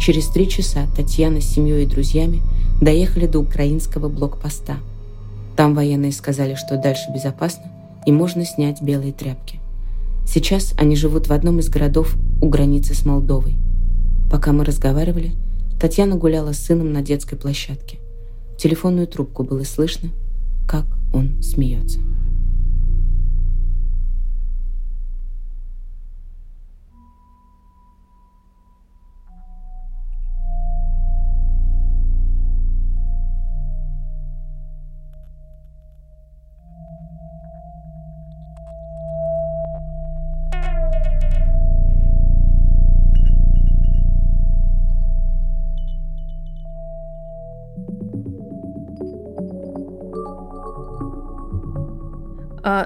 Через 0.00 0.28
три 0.28 0.48
часа 0.48 0.86
Татьяна 0.96 1.42
с 1.42 1.52
семьей 1.52 1.84
и 1.84 1.86
друзьями 1.86 2.40
доехали 2.80 3.26
до 3.26 3.40
украинского 3.40 4.08
блокпоста. 4.08 4.78
Там 5.54 5.74
военные 5.74 6.12
сказали, 6.12 6.54
что 6.54 6.78
дальше 6.78 7.12
безопасно 7.12 7.64
и 8.06 8.10
можно 8.12 8.46
снять 8.46 8.80
белые 8.80 9.12
тряпки. 9.12 9.60
Сейчас 10.26 10.74
они 10.76 10.96
живут 10.96 11.28
в 11.28 11.32
одном 11.32 11.60
из 11.60 11.68
городов 11.68 12.16
у 12.42 12.48
границы 12.48 12.94
с 12.94 13.04
Молдовой. 13.06 13.56
Пока 14.30 14.52
мы 14.52 14.64
разговаривали, 14.64 15.32
Татьяна 15.80 16.16
гуляла 16.16 16.52
с 16.52 16.58
сыном 16.58 16.92
на 16.92 17.00
детской 17.00 17.36
площадке. 17.36 17.98
В 18.54 18.56
телефонную 18.58 19.06
трубку 19.06 19.44
было 19.44 19.62
слышно, 19.62 20.10
как 20.66 20.86
он 21.12 21.42
смеется. 21.42 22.00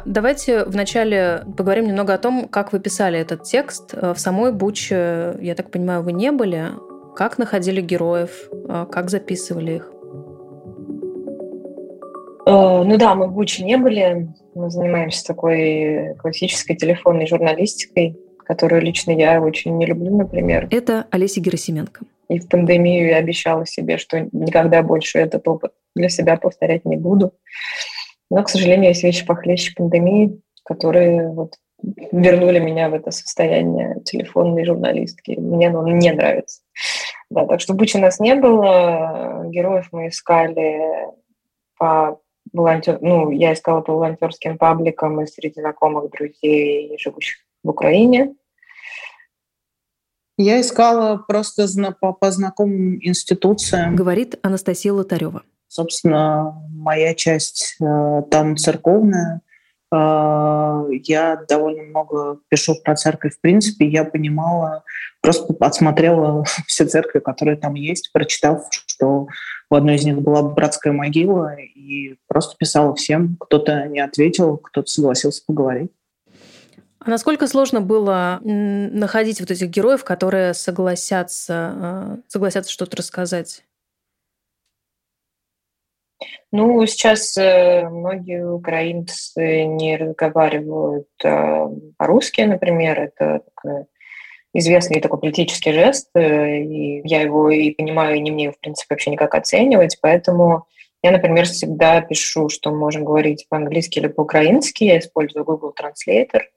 Давайте 0.05 0.65
вначале 0.65 1.45
поговорим 1.57 1.87
немного 1.87 2.15
о 2.15 2.19
том, 2.19 2.49
как 2.49 2.73
вы 2.73 2.81
писали 2.81 3.19
этот 3.19 3.45
текст. 3.45 3.95
В 3.95 4.17
самой 4.17 4.53
Буче, 4.53 5.37
я 5.41 5.55
так 5.55 5.71
понимаю, 5.71 6.03
вы 6.03 6.13
не 6.13 6.33
были. 6.33 6.67
Как 7.17 7.39
находили 7.39 7.81
героев? 7.81 8.51
А 8.69 8.87
как 8.87 9.11
записывали 9.11 9.77
их? 9.77 9.93
Э, 12.47 12.83
ну 12.85 12.97
да, 12.97 13.15
мы 13.15 13.27
в 13.27 13.33
Буче 13.33 13.65
не 13.65 13.77
были. 13.77 14.29
Мы 14.55 14.71
занимаемся 14.71 15.25
такой 15.25 16.15
классической 16.19 16.77
телефонной 16.77 17.27
журналистикой, 17.27 18.19
которую 18.39 18.83
лично 18.83 19.13
я 19.13 19.41
очень 19.41 19.77
не 19.77 19.87
люблю, 19.87 20.17
например. 20.17 20.69
Это 20.71 21.07
Олеся 21.11 21.41
Герасименко. 21.41 22.01
И 22.29 22.39
в 22.39 22.49
пандемию 22.49 23.09
я 23.09 23.17
обещала 23.17 23.67
себе, 23.67 23.99
что 23.99 24.29
никогда 24.33 24.83
больше 24.83 25.19
этот 25.19 25.47
опыт 25.49 25.73
для 25.95 26.09
себя 26.09 26.37
повторять 26.37 26.85
не 26.85 26.97
буду. 26.97 27.33
Но, 28.31 28.43
к 28.43 28.49
сожалению, 28.49 28.91
есть 28.91 29.03
вещи 29.03 29.27
похлеще 29.27 29.75
пандемии, 29.75 30.41
которые 30.65 31.29
вот 31.29 31.55
вернули 32.13 32.59
меня 32.59 32.89
в 32.89 32.95
это 32.95 33.11
состояние 33.11 34.01
телефонной 34.05 34.65
журналистки. 34.65 35.33
Мне 35.33 35.69
оно 35.69 35.87
не 35.89 36.13
нравится. 36.13 36.63
Да, 37.31 37.47
так 37.47 37.61
что 37.61 37.75
Бучи 37.75 37.97
у 37.97 38.01
нас 38.01 38.21
не 38.21 38.35
было. 38.35 39.45
Героев 39.49 39.89
мы 39.93 40.09
искали 40.09 40.81
по 41.79 42.21
волонтер... 42.53 42.99
ну, 43.01 43.31
я 43.31 43.53
искала 43.53 43.81
по 43.81 43.95
волонтерским 43.95 44.59
пабликам 44.59 45.21
и 45.21 45.27
среди 45.27 45.61
знакомых 45.61 46.11
друзей, 46.11 46.97
живущих 46.99 47.39
в 47.63 47.71
Украине. 47.71 48.35
Я 50.37 50.61
искала 50.61 51.19
просто 51.29 51.67
по, 52.01 52.13
по 52.13 52.31
знакомым 52.31 52.99
институциям. 53.03 53.95
Говорит 53.95 54.39
Анастасия 54.43 54.93
Лотарева. 54.93 55.43
Собственно, 55.71 56.61
моя 56.73 57.15
часть 57.15 57.77
э, 57.81 58.23
там 58.29 58.57
церковная. 58.57 59.41
Э, 59.95 60.83
я 61.05 61.41
довольно 61.49 61.85
много 61.85 62.41
пишу 62.49 62.75
про 62.83 62.97
церковь. 62.97 63.37
В 63.37 63.41
принципе, 63.41 63.87
я 63.87 64.03
понимала, 64.03 64.83
просто 65.21 65.55
отсмотрела 65.61 66.43
все 66.67 66.87
церкви, 66.87 67.21
которые 67.21 67.57
там 67.57 67.75
есть, 67.75 68.11
прочитав, 68.13 68.67
что 68.85 69.29
в 69.71 69.75
одной 69.77 69.95
из 69.95 70.05
них 70.05 70.21
была 70.21 70.43
братская 70.43 70.93
могила, 70.93 71.55
и 71.55 72.17
просто 72.27 72.57
писала 72.59 72.97
всем. 72.97 73.37
Кто-то 73.39 73.87
не 73.87 74.01
ответил, 74.01 74.57
кто-то 74.57 74.89
согласился 74.89 75.45
поговорить. 75.47 75.93
А 76.99 77.11
насколько 77.11 77.47
сложно 77.47 77.81
было 77.81 78.41
находить 78.43 79.39
вот 79.39 79.53
этих 79.53 79.69
героев, 79.69 80.03
которые 80.03 80.53
согласятся, 80.53 81.75
э, 81.77 82.17
согласятся 82.27 82.73
что-то 82.73 82.97
рассказать? 82.97 83.63
Ну, 86.53 86.85
сейчас 86.87 87.37
э, 87.39 87.89
многие 87.89 88.47
украинцы 88.47 89.65
не 89.65 89.97
разговаривают 89.97 91.09
э, 91.25 91.67
по-русски, 91.97 92.43
например. 92.43 93.01
Это 93.01 93.43
известный 94.53 95.01
такой 95.01 95.21
политический 95.21 95.73
жест, 95.73 96.11
и 96.17 97.03
я 97.05 97.23
его 97.23 97.51
и 97.51 97.71
понимаю, 97.71 98.17
и 98.17 98.21
не 98.21 98.31
мне, 98.31 98.51
в 98.51 98.59
принципе, 98.59 98.95
вообще 98.95 99.11
никак 99.11 99.35
оценивать, 99.35 99.99
поэтому 100.03 100.67
я, 101.03 101.13
например, 101.13 101.47
всегда 101.47 102.01
пишу, 102.01 102.49
что 102.49 102.71
мы 102.71 102.79
можем 102.79 103.05
говорить 103.05 103.47
по-английски 103.49 104.01
или 104.01 104.09
по-украински, 104.09 104.85
я 104.85 104.99
использую 104.99 105.45
Google 105.45 105.73
Translator– 105.79 106.41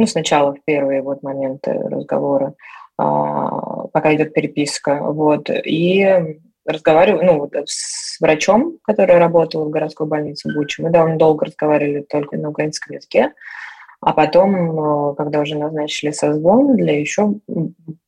ну, 0.00 0.06
сначала 0.06 0.54
в 0.54 0.64
первые 0.64 1.02
вот 1.02 1.22
моменты 1.22 1.72
разговора, 1.72 2.54
а, 2.96 3.86
пока 3.88 4.14
идет 4.14 4.32
переписка, 4.32 5.02
вот, 5.02 5.50
и 5.50 6.40
разговариваю, 6.66 7.24
ну, 7.24 7.38
вот 7.38 7.52
с 7.66 8.20
врачом, 8.20 8.78
который 8.82 9.18
работал 9.18 9.64
в 9.64 9.70
городской 9.70 10.06
больнице 10.06 10.52
Бучи, 10.54 10.80
мы 10.80 10.90
довольно 10.90 11.18
долго 11.18 11.46
разговаривали 11.46 12.02
только 12.02 12.36
на 12.36 12.50
украинском 12.50 12.94
языке, 12.94 13.32
а 14.02 14.14
потом, 14.14 15.10
э, 15.10 15.14
когда 15.16 15.40
уже 15.40 15.58
назначили 15.58 16.10
созвон 16.10 16.74
для 16.74 16.98
еще 16.98 17.34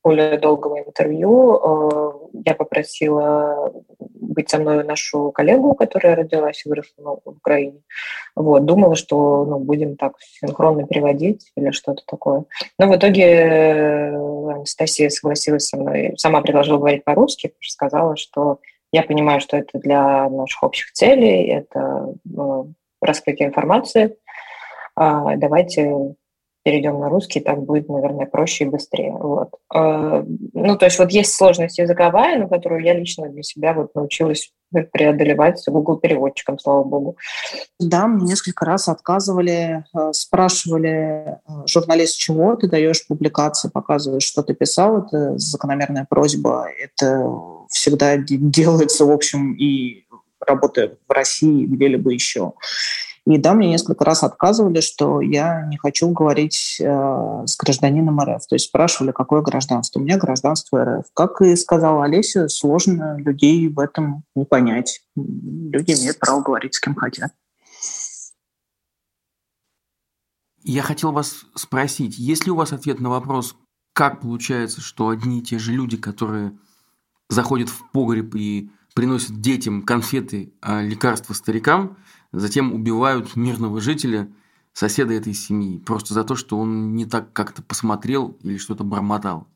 более 0.03 0.39
долгого 0.39 0.81
интервью, 0.81 1.57
э, 1.57 2.13
я 2.47 2.55
попросила 2.55 3.73
быть 3.99 4.49
со 4.49 4.59
мной 4.59 4.85
нашу 4.85 5.31
коллегу, 5.33 5.75
которая 5.75 6.17
родилась 6.17 6.65
и 6.65 6.69
выросла 6.69 7.21
в 7.23 7.29
Украине. 7.29 7.83
Вот, 8.35 8.65
думала, 8.65 8.97
что 8.97 9.45
ну, 9.45 9.59
будем 9.59 9.97
так 9.97 10.15
синхронно 10.19 10.87
переводить 10.87 11.53
или 11.57 11.71
что-то 11.73 12.03
такое. 12.07 12.45
Но 12.79 12.87
в 12.87 12.97
итоге 12.97 13.25
э, 13.25 14.15
Анастасия 14.15 15.11
согласилась 15.11 15.67
со 15.67 15.77
мной, 15.77 16.15
сама 16.17 16.41
предложила 16.41 16.79
говорить 16.79 17.05
по-русски, 17.05 17.53
сказала, 17.61 18.17
что 18.17 18.61
я 18.93 19.03
понимаю, 19.03 19.41
что 19.41 19.59
это 19.59 19.79
для 19.79 20.29
наших 20.31 20.63
общих 20.63 20.93
целей, 20.93 21.49
это 21.49 22.15
раскрытие 23.03 23.49
информации, 23.49 24.17
давайте 24.97 26.15
перейдем 26.65 27.01
на 27.01 27.09
русский, 27.09 27.41
так 27.41 27.63
будет, 27.63 27.89
наверное, 27.89 28.27
проще 28.27 28.65
и 28.65 28.69
быстрее. 28.69 29.13
Вот. 29.13 29.51
А, 29.69 30.25
ну, 30.53 30.77
то 30.77 30.87
есть 30.87 30.99
вот 30.99 31.11
есть 31.11 31.35
сложность 31.35 31.79
языковая, 31.79 32.39
но 32.39 32.49
которую 32.49 32.85
я 32.85 32.95
лично 32.95 33.29
для 33.29 33.43
себя 33.43 33.73
вот 33.75 33.95
научилась 33.95 34.53
преодолевать 34.93 35.59
с 35.59 35.71
Google 35.71 35.99
переводчиком, 35.99 36.59
слава 36.59 36.85
богу. 36.85 37.17
Да, 37.79 38.07
мне 38.07 38.27
несколько 38.27 38.65
раз 38.65 38.89
отказывали, 38.89 39.85
э, 39.95 40.13
спрашивали 40.13 40.89
э, 40.89 41.67
журналист, 41.67 42.19
чего 42.19 42.57
ты 42.57 42.69
даешь 42.69 43.07
публикации, 43.07 43.69
показываешь, 43.69 44.23
что 44.23 44.43
ты 44.43 44.55
писал, 44.55 45.05
это 45.05 45.37
закономерная 45.37 46.07
просьба, 46.09 46.69
это 46.83 47.29
всегда 47.69 48.17
делается, 48.17 49.05
в 49.05 49.11
общем, 49.11 49.53
и 49.55 50.07
работая 50.41 50.97
в 51.07 51.13
России, 51.13 51.67
где-либо 51.67 52.11
еще. 52.11 52.55
И 53.25 53.39
да, 53.39 53.55
мне 53.55 53.69
несколько 53.69 54.05
раз 54.05 54.25
отказывали, 54.25 54.81
что 54.81 55.21
я 55.21 55.65
не 55.67 55.77
хочу 55.77 56.09
говорить 56.11 56.79
э, 56.81 57.43
с 57.47 57.57
гражданином 57.57 58.21
РФ. 58.21 58.47
То 58.49 58.57
есть 58.57 58.67
спрашивали, 58.67 59.13
какое 59.13 59.43
гражданство. 59.43 60.01
У 60.01 60.03
меня 60.03 60.19
гражданство 60.19 60.85
РФ. 60.85 61.05
Как 61.15 61.41
и 61.41 61.55
сказала 61.55 62.05
Олеся, 62.05 62.49
сложно 62.49 63.17
людей 63.19 63.69
в 63.69 63.79
этом 63.79 64.25
не 64.35 64.45
понять. 64.45 65.03
Люди 65.15 65.93
имеют 65.93 66.19
право 66.19 66.43
говорить 66.43 66.75
с 66.75 66.81
кем 66.81 66.97
хотят. 66.97 67.33
Я 70.65 70.83
хотел 70.83 71.13
вас 71.13 71.45
спросить, 71.55 72.19
есть 72.19 72.47
ли 72.47 72.53
у 72.53 72.57
вас 72.57 72.73
ответ 72.73 73.01
на 73.01 73.11
вопрос, 73.11 73.57
как 73.95 74.21
получается, 74.21 74.81
что 74.81 75.09
одни 75.09 75.41
и 75.41 75.43
те 75.43 75.59
же 75.59 75.73
люди, 75.73 75.97
которые 75.97 76.57
заходят 77.29 77.69
в 77.69 77.91
погреб 77.93 78.35
и 78.35 78.71
приносят 78.95 79.41
детям 79.41 79.83
конфеты, 79.83 80.55
а 80.61 80.83
лекарства 80.83 81.35
старикам, 81.35 81.97
затем 82.33 82.75
убивают 82.75 83.37
мирного 83.37 83.81
жителя, 83.81 84.29
соседа 84.73 85.15
этой 85.15 85.35
семьи, 85.35 85.79
просто 85.79 86.15
за 86.15 86.25
то, 86.25 86.35
что 86.35 86.59
он 86.59 86.95
не 86.95 87.05
так 87.05 87.33
как-то 87.33 87.63
посмотрел 87.63 88.37
или 88.43 88.57
что-то 88.57 88.85
бормотал? 88.85 89.47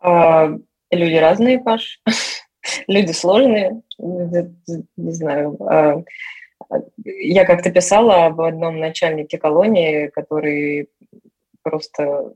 А, 0.00 0.50
люди 0.90 1.14
разные, 1.14 1.58
Паш. 1.58 2.00
люди 2.86 3.12
сложные. 3.12 3.82
Не 3.98 5.12
знаю. 5.12 5.56
А, 5.60 6.02
я 7.04 7.44
как-то 7.44 7.70
писала 7.70 8.26
об 8.26 8.40
одном 8.40 8.78
начальнике 8.78 9.38
колонии, 9.38 10.08
который 10.08 10.90
просто 11.62 12.34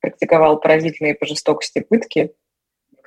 практиковал 0.00 0.60
поразительные 0.60 1.14
по 1.14 1.26
жестокости 1.26 1.80
пытки 1.80 2.32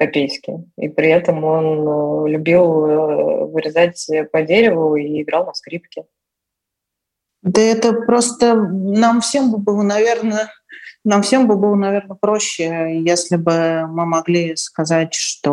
Копейски. 0.02 0.66
И 0.78 0.90
при 0.90 1.10
этом 1.10 1.44
он 1.44 2.26
э, 2.26 2.32
любил 2.32 2.86
э, 2.86 3.46
вырезать 3.46 4.10
по 4.32 4.42
дереву 4.42 4.96
и 4.96 5.22
играл 5.22 5.46
на 5.46 5.54
скрипке. 5.54 6.06
Да 7.44 7.62
это 7.62 7.94
просто 7.94 8.56
нам 8.56 9.22
всем 9.22 9.52
бы 9.52 9.60
было, 9.60 9.84
наверное, 9.84 10.50
нам 11.04 11.22
всем 11.22 11.48
бы 11.48 11.56
было, 11.56 11.76
наверное, 11.76 12.18
проще, 12.20 13.00
если 13.04 13.36
бы 13.36 13.86
мы 13.88 14.06
могли 14.08 14.56
сказать, 14.56 15.14
что 15.14 15.52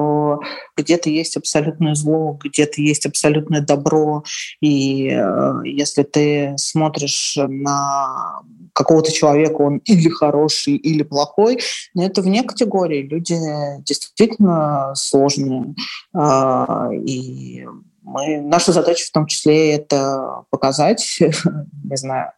где-то 0.76 1.10
есть 1.10 1.36
абсолютное 1.36 1.94
зло, 1.94 2.38
где-то 2.42 2.80
есть 2.80 3.06
абсолютное 3.06 3.60
добро. 3.60 4.24
И 4.60 5.10
э, 5.10 5.52
если 5.64 6.02
ты 6.02 6.54
смотришь 6.56 7.36
на 7.36 8.42
какого-то 8.72 9.12
человека, 9.12 9.62
он 9.62 9.78
или 9.78 10.08
хороший, 10.08 10.76
или 10.76 11.02
плохой, 11.02 11.58
но 11.94 12.04
это 12.04 12.22
вне 12.22 12.42
категории. 12.42 13.02
Люди 13.02 13.36
действительно 13.84 14.92
сложные. 14.94 15.74
Э, 16.14 16.90
и 16.94 17.66
мы, 18.02 18.40
наша 18.40 18.72
задача 18.72 19.04
в 19.06 19.10
том 19.10 19.26
числе 19.26 19.74
это 19.74 20.44
показать, 20.50 21.18
не 21.20 21.96
знаю, 21.96 22.32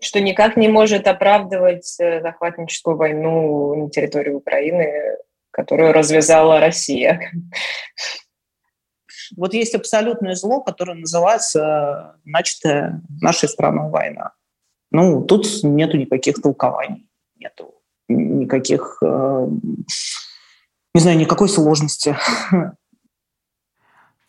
что 0.00 0.20
никак 0.20 0.56
не 0.56 0.68
может 0.68 1.06
оправдывать 1.06 1.96
э, 2.00 2.22
захватническую 2.22 2.96
войну 2.96 3.74
на 3.74 3.90
территории 3.90 4.32
Украины, 4.32 5.18
которую 5.50 5.92
развязала 5.92 6.60
Россия. 6.60 7.32
Вот 9.36 9.54
есть 9.54 9.74
абсолютное 9.74 10.34
зло, 10.34 10.60
которое 10.60 10.94
называется 10.94 12.16
начатая 12.24 13.02
нашей 13.20 13.48
страной 13.48 13.90
война. 13.90 14.32
Ну, 14.90 15.22
тут 15.22 15.46
нету 15.62 15.96
никаких 15.96 16.42
толкований, 16.42 17.08
нету 17.36 17.80
никаких, 18.08 18.98
э, 19.02 19.48
не 20.94 21.00
знаю, 21.00 21.16
никакой 21.18 21.48
сложности. 21.48 22.16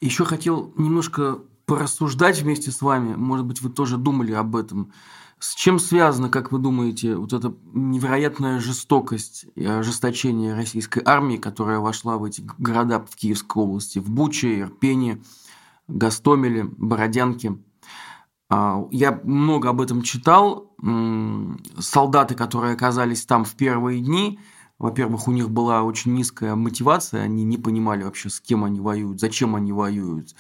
Еще 0.02 0.26
хотел 0.26 0.74
немножко 0.78 1.40
порассуждать 1.66 2.40
вместе 2.42 2.72
с 2.72 2.82
вами. 2.82 3.16
Может 3.16 3.46
быть, 3.46 3.62
вы 3.62 3.70
тоже 3.70 3.98
думали 3.98 4.34
об 4.34 4.56
этом. 4.56 4.94
С 5.42 5.56
чем 5.56 5.80
связано, 5.80 6.30
как 6.30 6.52
вы 6.52 6.60
думаете, 6.60 7.16
вот 7.16 7.34
эта 7.34 7.52
невероятная 7.74 8.60
жестокость 8.60 9.48
и 9.56 9.66
ожесточение 9.66 10.54
российской 10.54 11.02
армии, 11.04 11.38
которая 11.38 11.80
вошла 11.80 12.18
в 12.18 12.26
эти 12.26 12.48
города 12.60 13.00
в 13.00 13.16
Киевской 13.16 13.64
области, 13.64 13.98
в 13.98 14.08
Буче, 14.08 14.60
Ирпене, 14.60 15.24
Гастомеле, 15.88 16.66
Бородянке? 16.66 17.58
А, 18.50 18.86
я 18.92 19.20
много 19.24 19.70
об 19.70 19.82
этом 19.82 20.04
читал. 20.04 20.76
Солдаты, 21.80 22.36
которые 22.36 22.76
оказались 22.76 23.26
там 23.26 23.44
в 23.44 23.56
первые 23.56 24.00
дни, 24.00 24.40
во-первых, 24.82 25.28
у 25.28 25.32
них 25.32 25.52
была 25.52 25.84
очень 25.84 26.16
низкая 26.16 26.56
мотивация, 26.56 27.22
они 27.22 27.44
не 27.44 27.58
понимали 27.58 28.02
вообще, 28.02 28.32
с 28.32 28.42
кем 28.42 28.64
они 28.64 28.80
воюют, 28.80 29.20
зачем 29.20 29.56
они 29.56 29.72
воюют. 29.72 30.34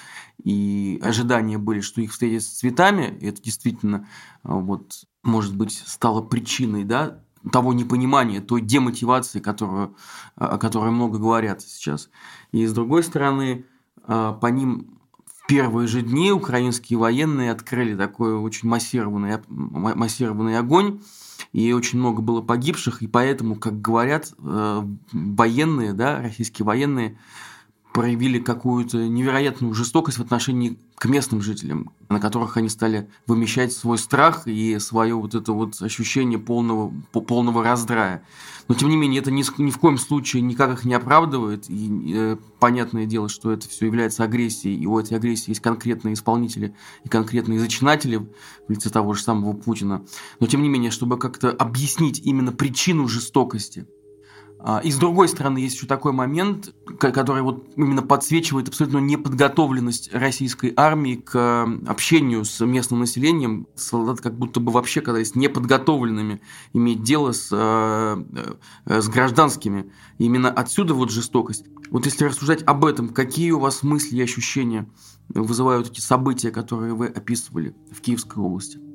И 0.44 1.00
ожидания 1.04 1.60
были, 1.60 1.82
что 1.82 2.02
их 2.02 2.12
встретят 2.12 2.42
с 2.42 2.48
цветами. 2.48 3.16
И 3.22 3.28
это 3.28 3.39
действительно, 3.39 4.08
а, 4.42 4.56
вот, 4.56 5.04
может 5.22 5.56
быть, 5.56 5.84
стало 5.86 6.24
причиной 6.24 6.86
да, 6.86 7.24
того 7.52 7.72
непонимания, 7.74 8.42
той 8.42 8.62
демотивации, 8.62 9.39
которую, 9.39 9.96
о 10.36 10.58
которой 10.58 10.89
много 10.89 11.20
говорят 11.20 11.62
сейчас. 11.62 12.10
И 12.52 12.66
с 12.66 12.74
другой 12.74 13.04
стороны, 13.04 13.66
а, 14.08 14.34
по 14.34 14.48
ним 14.48 14.98
в 15.24 15.46
первые 15.48 15.88
же 15.88 16.02
дни 16.02 16.32
украинские 16.32 16.98
военные 16.98 17.52
открыли 17.52 17.96
такой 17.96 18.34
очень 18.34 18.68
массированный, 18.68 19.38
массированный 19.50 20.58
огонь 20.58 21.00
и 21.52 21.72
очень 21.74 22.00
много 22.00 22.22
было 22.22 22.42
погибших, 22.42 23.02
и 23.02 23.08
поэтому, 23.08 23.56
как 23.56 23.82
говорят 23.82 24.34
э, 24.38 24.84
военные, 25.12 25.94
да, 25.94 26.22
российские 26.22 26.66
военные, 26.66 27.18
проявили 27.94 28.39
какую-то 28.39 29.08
невероятную 29.08 29.74
жестокость 29.74 30.18
в 30.18 30.22
отношении 30.22 30.78
к 30.96 31.06
местным 31.06 31.42
жителям, 31.42 31.92
на 32.10 32.20
которых 32.20 32.56
они 32.56 32.70
стали 32.70 33.10
вымещать 33.28 33.74
свой 33.74 33.98
страх 33.98 34.48
и 34.48 34.80
свое 34.80 35.16
вот 35.16 35.36
это 35.36 35.52
вот 35.52 35.82
ощущение 35.82 36.39
полного, 36.39 36.94
полного 37.12 37.64
раздрая. 37.64 38.24
Но, 38.68 38.76
тем 38.76 38.89
не 38.89 38.96
менее, 38.96 39.20
это 39.20 39.32
ни, 39.32 39.44
ни 39.62 39.72
в 39.72 39.78
коем 39.80 39.98
случае 39.98 40.42
никак 40.44 40.72
их 40.72 40.86
не 40.86 40.94
оправдывает. 40.94 41.66
И 41.70 42.14
э, 42.16 42.38
понятное 42.60 43.06
дело, 43.06 43.28
что 43.28 43.52
это 43.52 43.68
все 43.68 43.88
является 43.88 44.24
агрессией, 44.24 44.80
и 44.80 44.86
у 44.86 44.98
этой 44.98 45.18
агрессии 45.18 45.52
есть 45.52 45.62
конкретные 45.62 46.14
исполнители 46.14 46.74
и 47.04 47.10
конкретные 47.10 47.60
зачинатели 47.60 48.18
в 48.18 48.70
лице 48.70 48.89
того 48.89 49.14
же 49.14 49.24
самого 49.24 49.54
Путина. 49.54 50.06
Но, 50.39 50.48
тем 50.48 50.62
не 50.62 50.70
менее, 50.70 50.92
чтобы 50.92 51.18
как-то 51.18 51.50
объяснить 51.52 52.22
именно 52.24 52.54
причину 52.54 53.08
жестокости– 53.08 53.86
и 54.84 54.91
с 54.91 54.97
другой 54.97 55.28
стороны, 55.28 55.57
есть 55.57 55.76
еще 55.76 55.88
такой 55.88 56.12
момент, 56.12 56.74
который 56.99 57.41
вот 57.41 57.68
именно 57.76 58.03
подсвечивает 58.03 58.68
абсолютно 58.68 58.99
неподготовленность 58.99 60.14
российской 60.14 60.72
армии 60.76 61.16
к 61.16 61.68
общению 61.88 62.45
с 62.45 62.64
местным 62.64 62.99
населением. 62.99 63.68
Солдаты 63.76 64.22
как 64.22 64.38
будто 64.38 64.59
бы 64.59 64.72
вообще 64.72 65.01
казались 65.01 65.36
неподготовленными 65.36 66.41
иметь 66.74 67.01
дело 67.01 67.32
с, 67.32 67.49
э, 67.51 68.24
э, 68.86 69.01
с 69.01 69.09
гражданскими. 69.09 69.91
И 70.20 70.26
именно 70.26 70.51
отсюда 70.51 70.93
вот 70.93 71.09
жестокость. 71.09 71.66
Вот 71.89 72.05
если 72.05 72.26
рассуждать 72.26 72.62
об 72.64 72.86
этом, 72.86 73.09
какие 73.09 73.51
у 73.51 73.59
вас 73.59 73.82
мысли 73.82 74.18
и 74.18 74.22
ощущения 74.22 74.88
вызывают 75.30 75.89
эти 75.89 76.01
события, 76.01 76.51
которые 76.51 76.93
вы 76.93 77.07
описывали 77.07 77.76
в 77.91 77.99
Киевской 78.01 78.38
области? 78.38 78.91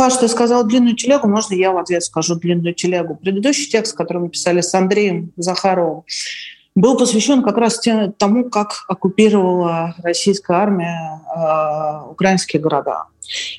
Паш, 0.00 0.16
ты 0.16 0.28
сказал 0.28 0.64
длинную 0.64 0.96
телегу, 0.96 1.28
можно 1.28 1.52
я 1.52 1.72
в 1.72 1.76
ответ 1.76 2.02
скажу 2.02 2.34
длинную 2.34 2.72
телегу. 2.72 3.16
Предыдущий 3.16 3.70
текст, 3.70 3.94
который 3.94 4.22
мы 4.22 4.28
писали 4.30 4.62
с 4.62 4.72
Андреем 4.72 5.30
Захаровым, 5.36 6.04
был 6.74 6.96
посвящен 6.96 7.42
как 7.42 7.58
раз 7.58 7.78
тому, 8.16 8.48
как 8.48 8.86
оккупировала 8.88 9.94
российская 10.02 10.56
армия 10.56 11.20
э, 11.36 12.10
украинские 12.12 12.62
города. 12.62 13.08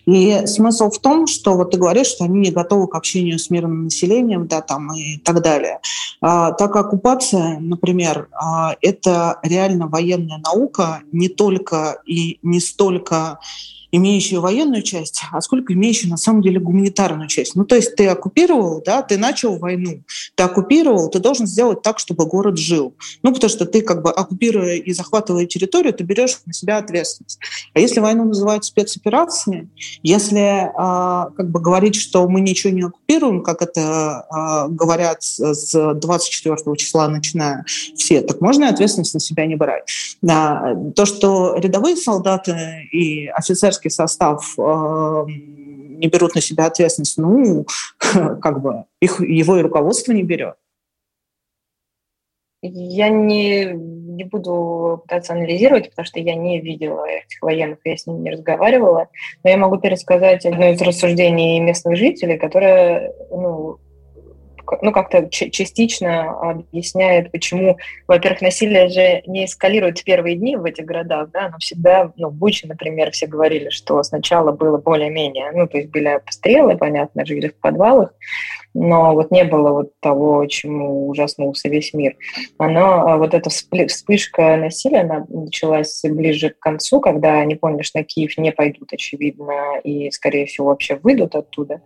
И 0.07 0.47
смысл 0.47 0.89
в 0.89 0.97
том, 0.97 1.27
что 1.27 1.53
вот 1.53 1.69
ты 1.69 1.77
говоришь, 1.77 2.07
что 2.07 2.23
они 2.23 2.39
не 2.39 2.49
готовы 2.49 2.87
к 2.87 2.95
общению 2.95 3.37
с 3.37 3.51
мирным 3.51 3.83
населением, 3.83 4.47
да, 4.47 4.61
там 4.61 4.91
и 4.95 5.19
так 5.19 5.43
далее. 5.43 5.79
А, 6.21 6.53
так 6.53 6.75
оккупация, 6.75 7.59
например, 7.59 8.29
а, 8.31 8.75
это 8.81 9.37
реально 9.43 9.85
военная 9.85 10.39
наука 10.39 11.03
не 11.11 11.29
только 11.29 12.01
и 12.07 12.39
не 12.41 12.59
столько 12.59 13.37
имеющие 13.91 14.39
военную 14.39 14.81
часть, 14.81 15.21
а 15.31 15.41
сколько 15.41 15.73
имеющие 15.73 16.09
на 16.09 16.17
самом 16.17 16.41
деле 16.41 16.59
гуманитарную 16.59 17.27
часть. 17.27 17.55
Ну, 17.55 17.65
то 17.65 17.75
есть 17.75 17.95
ты 17.95 18.07
оккупировал, 18.07 18.81
да, 18.85 19.01
ты 19.01 19.17
начал 19.17 19.57
войну, 19.57 20.03
ты 20.35 20.43
оккупировал, 20.43 21.09
ты 21.09 21.19
должен 21.19 21.45
сделать 21.45 21.81
так, 21.81 21.99
чтобы 21.99 22.25
город 22.25 22.57
жил. 22.57 22.95
Ну, 23.23 23.33
потому 23.33 23.49
что 23.49 23.65
ты 23.65 23.81
как 23.81 24.01
бы 24.01 24.11
оккупируя 24.11 24.75
и 24.75 24.93
захватывая 24.93 25.45
территорию, 25.45 25.93
ты 25.93 26.03
берешь 26.03 26.37
на 26.45 26.53
себя 26.53 26.77
ответственность. 26.77 27.39
А 27.73 27.79
если 27.79 27.99
войну 27.99 28.25
называют 28.25 28.65
спецоперацией, 28.65 29.69
если 30.03 30.71
а, 30.75 31.29
как 31.35 31.49
бы 31.49 31.59
говорить, 31.59 31.95
что 31.95 32.27
мы 32.27 32.41
ничего 32.41 32.73
не 32.73 32.83
оккупируем, 32.83 33.43
как 33.43 33.61
это 33.61 34.25
а, 34.29 34.67
говорят 34.67 35.21
с 35.21 35.93
24 35.93 36.55
числа 36.77 37.07
начиная 37.09 37.65
все, 37.95 38.21
так 38.21 38.41
можно 38.41 38.65
и 38.65 38.67
ответственность 38.67 39.13
на 39.13 39.19
себя 39.19 39.45
не 39.45 39.55
брать. 39.55 39.83
Да, 40.21 40.75
то, 40.95 41.05
что 41.05 41.55
рядовые 41.57 41.95
солдаты 41.95 42.87
и 42.91 43.27
офицерские 43.27 43.80
офицерский 43.81 43.89
состав 43.89 44.53
э, 44.57 45.25
не 45.27 46.07
берут 46.07 46.35
на 46.35 46.41
себя 46.41 46.65
ответственность, 46.65 47.17
ну, 47.17 47.65
как 48.41 48.61
бы 48.61 48.85
их, 49.01 49.19
его 49.19 49.57
и 49.57 49.61
руководство 49.61 50.11
не 50.11 50.23
берет. 50.23 50.55
Я 52.63 53.09
не, 53.09 53.73
не 53.73 54.23
буду 54.23 55.01
пытаться 55.03 55.33
анализировать, 55.33 55.89
потому 55.89 56.05
что 56.05 56.19
я 56.19 56.35
не 56.35 56.61
видела 56.61 57.05
этих 57.05 57.41
военных, 57.41 57.79
я 57.85 57.97
с 57.97 58.05
ними 58.05 58.19
не 58.19 58.31
разговаривала, 58.31 59.07
но 59.43 59.49
я 59.49 59.57
могу 59.57 59.77
пересказать 59.77 60.45
одно 60.45 60.69
из 60.69 60.79
рассуждений 60.79 61.59
местных 61.59 61.97
жителей, 61.97 62.37
которое 62.37 63.13
ну, 63.31 63.79
ну, 64.81 64.91
как-то 64.91 65.29
частично 65.29 66.31
объясняет, 66.49 67.31
почему, 67.31 67.77
во-первых, 68.07 68.41
насилие 68.41 68.89
же 68.89 69.23
не 69.25 69.45
эскалирует 69.45 69.99
в 69.99 70.03
первые 70.03 70.35
дни 70.35 70.55
в 70.55 70.65
этих 70.65 70.85
городах, 70.85 71.29
да, 71.31 71.49
но 71.49 71.57
всегда, 71.59 72.11
ну, 72.15 72.29
в 72.29 72.33
Буче, 72.33 72.67
например, 72.67 73.11
все 73.11 73.27
говорили, 73.27 73.69
что 73.69 74.01
сначала 74.03 74.51
было 74.51 74.77
более-менее, 74.77 75.51
ну, 75.53 75.67
то 75.67 75.77
есть 75.77 75.89
были 75.89 76.07
обстрелы, 76.07 76.77
понятно, 76.77 77.25
жили 77.25 77.49
в 77.49 77.55
подвалах, 77.55 78.13
но 78.73 79.13
вот 79.13 79.31
не 79.31 79.43
было 79.43 79.71
вот 79.71 79.91
того, 79.99 80.45
чему 80.45 81.07
ужаснулся 81.09 81.67
весь 81.69 81.93
мир. 81.93 82.15
Оно, 82.57 83.07
а 83.07 83.17
вот 83.17 83.33
эта 83.33 83.49
вспышка 83.49 84.55
насилия, 84.57 85.01
она 85.01 85.25
началась 85.27 86.01
ближе 86.03 86.51
к 86.51 86.59
концу, 86.59 87.01
когда 87.01 87.39
они 87.39 87.55
поняли, 87.55 87.81
что 87.81 87.99
на 87.99 88.05
Киев 88.05 88.37
не 88.37 88.51
пойдут, 88.51 88.93
очевидно, 88.93 89.79
и, 89.83 90.09
скорее 90.11 90.45
всего, 90.45 90.67
вообще 90.67 90.95
выйдут 90.95 91.35
оттуда. 91.35 91.81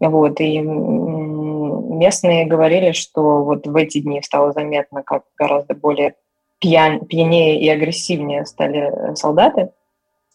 Вот, 0.00 0.40
и 0.40 0.60
местные 0.60 2.46
говорили, 2.46 2.92
что 2.92 3.44
вот 3.44 3.66
в 3.66 3.76
эти 3.76 4.00
дни 4.00 4.20
стало 4.22 4.52
заметно, 4.52 5.02
как 5.02 5.22
гораздо 5.36 5.74
более 5.74 6.14
пьян, 6.58 7.00
пьянее 7.00 7.60
и 7.60 7.68
агрессивнее 7.68 8.44
стали 8.46 9.14
солдаты. 9.14 9.70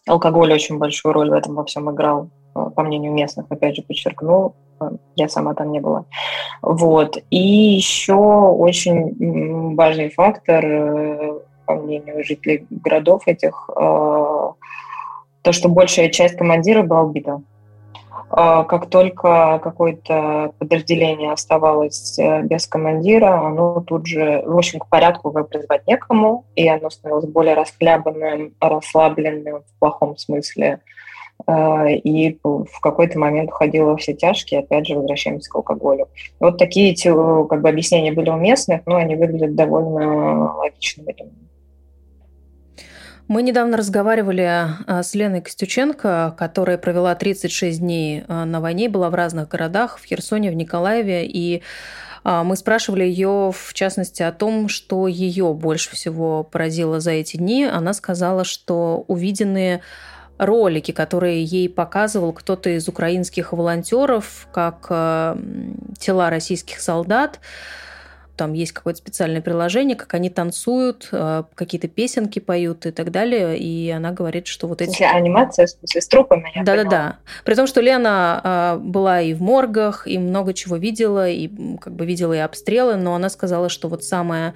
Алкоголь 0.06 0.52
очень 0.52 0.78
большую 0.78 1.12
роль 1.12 1.30
в 1.30 1.34
этом 1.34 1.54
во 1.54 1.64
всем 1.64 1.90
играл, 1.90 2.30
по 2.54 2.82
мнению 2.82 3.12
местных, 3.12 3.46
опять 3.50 3.76
же, 3.76 3.82
подчеркнул 3.82 4.54
я 5.16 5.28
сама 5.28 5.54
там 5.54 5.72
не 5.72 5.80
была. 5.80 6.04
Вот. 6.62 7.18
И 7.30 7.38
еще 7.38 8.14
очень 8.14 9.74
важный 9.74 10.10
фактор, 10.10 10.64
э, 10.64 11.40
по 11.66 11.74
мнению 11.74 12.24
жителей 12.24 12.66
городов 12.70 13.22
этих, 13.26 13.68
э, 13.74 13.80
то, 13.80 15.52
что 15.52 15.68
большая 15.68 16.08
часть 16.08 16.36
командира 16.36 16.82
была 16.82 17.02
убита. 17.02 17.42
Э, 18.30 18.64
как 18.68 18.86
только 18.86 19.60
какое-то 19.62 20.52
подразделение 20.58 21.32
оставалось 21.32 22.18
без 22.44 22.66
командира, 22.66 23.46
оно 23.46 23.80
тут 23.80 24.06
же, 24.06 24.42
в 24.46 24.56
общем, 24.56 24.78
к 24.78 24.88
порядку 24.88 25.30
его 25.30 25.44
призвать 25.44 25.86
некому, 25.86 26.44
и 26.54 26.68
оно 26.68 26.90
становилось 26.90 27.26
более 27.26 27.54
расхлябанным, 27.54 28.54
расслабленным 28.60 29.62
в 29.62 29.78
плохом 29.80 30.16
смысле, 30.16 30.80
и 31.48 32.38
в 32.42 32.80
какой-то 32.80 33.18
момент 33.18 33.50
уходила 33.50 33.90
во 33.90 33.96
все 33.96 34.14
тяжкие, 34.14 34.60
опять 34.60 34.86
же, 34.86 34.94
возвращаемся 34.94 35.50
к 35.50 35.54
алкоголю. 35.56 36.08
Вот 36.40 36.58
такие 36.58 36.92
эти, 36.92 37.08
как 37.48 37.62
бы, 37.62 37.68
объяснения 37.68 38.12
были 38.12 38.30
уместны, 38.30 38.82
но 38.86 38.96
они 38.96 39.16
выглядят 39.16 39.54
довольно 39.54 40.54
логичными. 40.56 41.14
Мы 43.28 43.42
недавно 43.42 43.76
разговаривали 43.76 44.42
а, 44.42 45.02
с 45.02 45.14
Леной 45.14 45.40
Костюченко, 45.40 46.34
которая 46.36 46.76
провела 46.76 47.14
36 47.14 47.80
дней 47.80 48.24
а, 48.28 48.44
на 48.44 48.60
войне, 48.60 48.88
была 48.88 49.10
в 49.10 49.14
разных 49.14 49.48
городах, 49.48 49.98
в 49.98 50.04
Херсоне, 50.04 50.50
в 50.50 50.54
Николаеве, 50.54 51.26
и 51.26 51.62
мы 52.24 52.54
спрашивали 52.54 53.02
ее, 53.02 53.50
в 53.52 53.74
частности, 53.74 54.22
о 54.22 54.30
том, 54.30 54.68
что 54.68 55.08
ее 55.08 55.52
больше 55.54 55.90
всего 55.90 56.44
поразило 56.44 57.00
за 57.00 57.10
эти 57.10 57.36
дни. 57.36 57.64
Она 57.64 57.94
сказала, 57.94 58.44
что 58.44 59.04
увиденные 59.08 59.80
ролики, 60.44 60.92
которые 60.92 61.44
ей 61.44 61.68
показывал 61.68 62.32
кто-то 62.32 62.70
из 62.70 62.88
украинских 62.88 63.52
волонтеров, 63.52 64.48
как 64.52 64.86
э, 64.90 65.36
тела 65.98 66.30
российских 66.30 66.80
солдат, 66.80 67.40
там 68.36 68.54
есть 68.54 68.72
какое-то 68.72 68.98
специальное 68.98 69.42
приложение, 69.42 69.94
как 69.96 70.14
они 70.14 70.30
танцуют, 70.30 71.08
э, 71.12 71.44
какие-то 71.54 71.88
песенки 71.88 72.38
поют 72.38 72.86
и 72.86 72.90
так 72.90 73.10
далее. 73.10 73.58
И 73.58 73.90
она 73.90 74.10
говорит, 74.10 74.46
что 74.46 74.66
вот 74.66 74.82
эти... 74.82 75.02
Анимация, 75.02 75.66
в 75.66 75.70
смысле, 75.70 76.00
с 76.00 76.08
трупами, 76.08 76.50
Да-да-да. 76.64 77.18
При 77.44 77.54
том, 77.54 77.66
что 77.66 77.80
Лена 77.80 78.78
была 78.80 79.20
и 79.20 79.34
в 79.34 79.42
моргах, 79.42 80.06
и 80.06 80.18
много 80.18 80.54
чего 80.54 80.76
видела, 80.76 81.28
и 81.28 81.48
как 81.78 81.94
бы 81.94 82.06
видела 82.06 82.32
и 82.32 82.38
обстрелы, 82.38 82.96
но 82.96 83.14
она 83.14 83.28
сказала, 83.28 83.68
что 83.68 83.88
вот 83.88 84.02
самое 84.02 84.54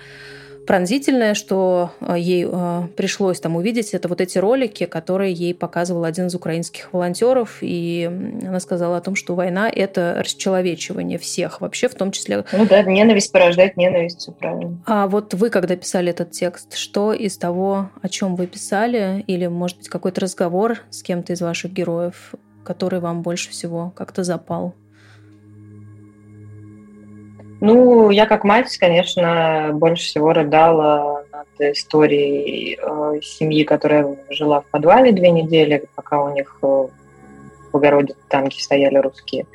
пронзительное, 0.66 1.34
что 1.34 1.92
э, 2.00 2.16
ей 2.18 2.46
э, 2.50 2.82
пришлось 2.96 3.40
там 3.40 3.56
увидеть, 3.56 3.94
это 3.94 4.08
вот 4.08 4.20
эти 4.20 4.38
ролики, 4.38 4.84
которые 4.86 5.32
ей 5.32 5.54
показывал 5.54 6.04
один 6.04 6.26
из 6.26 6.34
украинских 6.34 6.92
волонтеров, 6.92 7.58
и 7.60 8.10
она 8.46 8.60
сказала 8.60 8.98
о 8.98 9.00
том, 9.00 9.14
что 9.14 9.34
война– 9.34 9.70
это 9.74 10.22
расчеловечивание 10.24 11.18
всех, 11.18 11.60
вообще 11.60 11.88
в 11.88 11.94
том 11.94 12.10
числе... 12.10 12.44
Ну 12.52 12.66
да, 12.66 12.82
ненависть 12.82 13.32
порождает 13.32 13.76
ненависть, 13.76 14.18
все 14.18 14.32
правильно. 14.32 14.82
А 14.86 15.06
вот 15.06 15.34
вы, 15.34 15.50
когда 15.50 15.76
писали 15.76 16.10
этот 16.10 16.32
текст, 16.32 16.76
что 16.76 17.12
из 17.12 17.38
того, 17.38 17.90
о 18.02 18.08
чем 18.08 18.36
вы 18.36 18.46
писали, 18.46 19.24
или, 19.26 19.46
может 19.46 19.78
быть, 19.78 19.88
какой-то 19.88 20.20
разговор 20.20 20.78
с 20.90 21.02
кем-то 21.02 21.32
из 21.32 21.40
ваших 21.40 21.72
героев, 21.72 22.34
который 22.64 23.00
вам 23.00 23.22
больше 23.22 23.50
всего 23.50 23.92
как-то 23.96 24.24
запал? 24.24 24.74
Ну, 27.60 28.10
я 28.10 28.26
как 28.26 28.44
мать, 28.44 28.76
конечно, 28.76 29.70
больше 29.72 30.04
всего 30.04 30.32
рыдала 30.32 31.24
над 31.32 31.72
историей 31.72 32.78
э, 32.80 33.20
семьи, 33.22 33.64
которая 33.64 34.16
жила 34.28 34.60
в 34.60 34.66
подвале 34.66 35.12
две 35.12 35.30
недели, 35.30 35.88
пока 35.94 36.22
у 36.22 36.34
них 36.34 36.58
э, 36.62 36.66
в 36.66 37.76
огороде 37.76 38.14
танки 38.28 38.60
стояли 38.60 38.98
русские. 38.98 39.46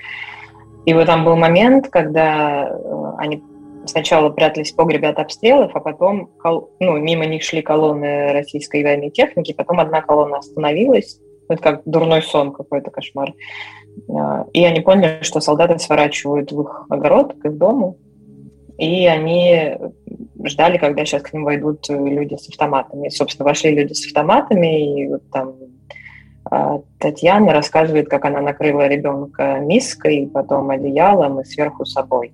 И 0.86 0.94
вот 0.96 1.06
там 1.06 1.24
был 1.24 1.36
момент, 1.36 1.90
когда 1.90 2.70
э, 2.70 3.14
они 3.20 3.44
сначала 3.86 4.30
прятались 4.30 4.72
в 4.72 4.76
погребе 4.76 5.10
от 5.10 5.20
обстрелов, 5.20 5.76
а 5.76 5.80
потом 5.80 6.32
ну, 6.80 6.98
мимо 6.98 7.26
них 7.26 7.44
шли 7.44 7.62
колонны 7.62 8.32
российской 8.34 8.84
военной 8.84 9.12
техники, 9.12 9.54
потом 9.54 9.80
одна 9.80 10.02
колонна 10.02 10.38
остановилась, 10.38 11.20
это 11.50 11.62
как 11.62 11.82
дурной 11.86 12.22
сон 12.22 12.52
какой-то 12.52 12.90
кошмар. 12.90 13.34
И 14.54 14.66
они 14.66 14.82
поняли, 14.82 15.20
что 15.22 15.40
солдаты 15.40 15.80
сворачивают 15.80 16.52
в 16.52 16.62
их 16.62 16.86
огород, 16.90 17.34
к 17.34 17.46
их 17.46 17.58
дому, 17.58 17.98
и 18.78 19.06
они 19.06 19.78
ждали, 20.44 20.78
когда 20.78 21.06
сейчас 21.06 21.22
к 21.22 21.34
ним 21.34 21.44
войдут 21.44 21.88
люди 21.90 22.36
с 22.36 22.50
автоматами. 22.50 23.08
И, 23.08 23.12
собственно, 23.12 23.48
вошли 23.48 23.76
люди 23.76 23.94
с 23.94 24.06
автоматами, 24.06 25.02
и 25.02 25.08
вот 25.08 25.22
там 25.32 25.54
а, 26.50 26.82
Татьяна 27.00 27.54
рассказывает, 27.54 28.10
как 28.10 28.26
она 28.26 28.42
накрыла 28.42 28.88
ребенка 28.88 29.60
миской, 29.60 30.30
потом 30.34 30.70
одеялом 30.70 31.40
и 31.40 31.46
сверху 31.46 31.86
собой. 31.86 32.34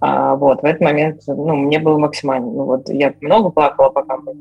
А, 0.00 0.36
вот, 0.36 0.62
в 0.62 0.64
этот 0.64 0.82
момент, 0.82 1.22
ну, 1.26 1.56
мне 1.56 1.78
было 1.78 1.98
максимально, 1.98 2.50
ну, 2.50 2.64
вот, 2.64 2.88
я 2.88 3.14
много 3.20 3.50
плакала, 3.50 3.88
пока 3.88 4.18
мы 4.18 4.34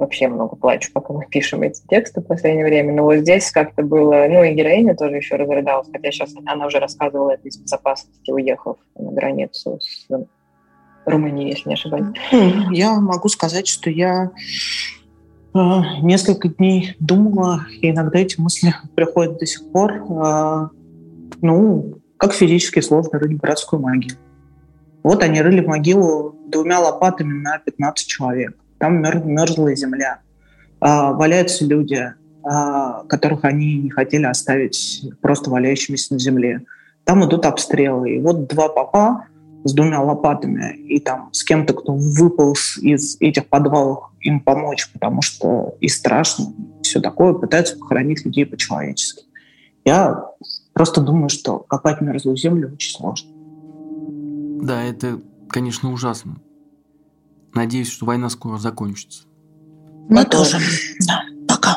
вообще 0.00 0.28
много 0.28 0.56
плачу, 0.56 0.90
пока 0.92 1.12
мы 1.12 1.26
пишем 1.26 1.62
эти 1.62 1.82
тексты 1.86 2.20
в 2.20 2.24
последнее 2.24 2.64
время. 2.64 2.92
Но 2.94 3.04
вот 3.04 3.16
здесь 3.16 3.50
как-то 3.52 3.82
было... 3.82 4.26
Ну, 4.28 4.42
и 4.42 4.54
героиня 4.54 4.96
тоже 4.96 5.16
еще 5.16 5.36
разрыдалась, 5.36 5.88
хотя 5.92 6.10
сейчас 6.10 6.34
она 6.46 6.66
уже 6.66 6.78
рассказывала 6.78 7.30
это 7.32 7.46
из 7.46 7.58
безопасности, 7.58 8.30
уехав 8.30 8.78
на 8.98 9.12
границу 9.12 9.78
с 9.80 10.08
Румынией, 11.04 11.50
если 11.50 11.68
не 11.68 11.74
ошибаюсь. 11.74 12.16
Я 12.72 12.98
могу 12.98 13.28
сказать, 13.28 13.66
что 13.66 13.90
я 13.90 14.30
э, 15.54 15.58
несколько 16.02 16.48
дней 16.48 16.96
думала, 16.98 17.66
и 17.80 17.90
иногда 17.90 18.18
эти 18.18 18.40
мысли 18.40 18.74
приходят 18.96 19.38
до 19.38 19.46
сих 19.46 19.70
пор. 19.70 19.92
Э, 19.92 20.68
ну, 21.42 21.94
как 22.16 22.32
физически 22.32 22.80
сложно 22.80 23.18
рыть 23.18 23.38
братскую 23.38 23.80
могилу. 23.80 24.18
Вот 25.02 25.22
они 25.22 25.40
рыли 25.40 25.60
могилу 25.60 26.36
двумя 26.46 26.80
лопатами 26.80 27.32
на 27.32 27.58
15 27.58 28.06
человек 28.06 28.59
там 28.80 29.02
мерзлая 29.02 29.76
земля, 29.76 30.20
а, 30.80 31.12
валяются 31.12 31.64
люди, 31.66 32.14
а, 32.42 33.04
которых 33.04 33.44
они 33.44 33.74
не 33.74 33.90
хотели 33.90 34.24
оставить 34.24 35.04
просто 35.20 35.50
валяющимися 35.50 36.14
на 36.14 36.18
земле. 36.18 36.62
Там 37.04 37.24
идут 37.24 37.44
обстрелы. 37.44 38.16
И 38.16 38.20
вот 38.20 38.48
два 38.48 38.70
папа 38.70 39.26
с 39.64 39.74
двумя 39.74 40.00
лопатами 40.00 40.74
и 40.76 40.98
там 40.98 41.28
с 41.32 41.44
кем-то, 41.44 41.74
кто 41.74 41.92
выполз 41.92 42.78
из 42.78 43.18
этих 43.20 43.46
подвалов, 43.48 44.10
им 44.20 44.40
помочь, 44.40 44.90
потому 44.90 45.20
что 45.20 45.76
и 45.80 45.88
страшно, 45.88 46.46
и 46.80 46.82
все 46.82 47.00
такое, 47.00 47.34
пытаются 47.34 47.76
похоронить 47.76 48.24
людей 48.24 48.46
по-человечески. 48.46 49.24
Я 49.84 50.24
просто 50.72 51.02
думаю, 51.02 51.28
что 51.28 51.58
копать 51.58 52.00
мерзлую 52.00 52.38
землю 52.38 52.72
очень 52.72 52.96
сложно. 52.96 53.28
Да, 54.62 54.82
это, 54.82 55.20
конечно, 55.50 55.92
ужасно. 55.92 56.36
Надеюсь, 57.54 57.90
что 57.90 58.06
война 58.06 58.28
скоро 58.28 58.58
закончится. 58.58 59.24
Мы 60.08 60.24
Пока. 60.24 60.30
тоже. 60.30 60.58
Да, 61.06 61.22
пока. 61.48 61.76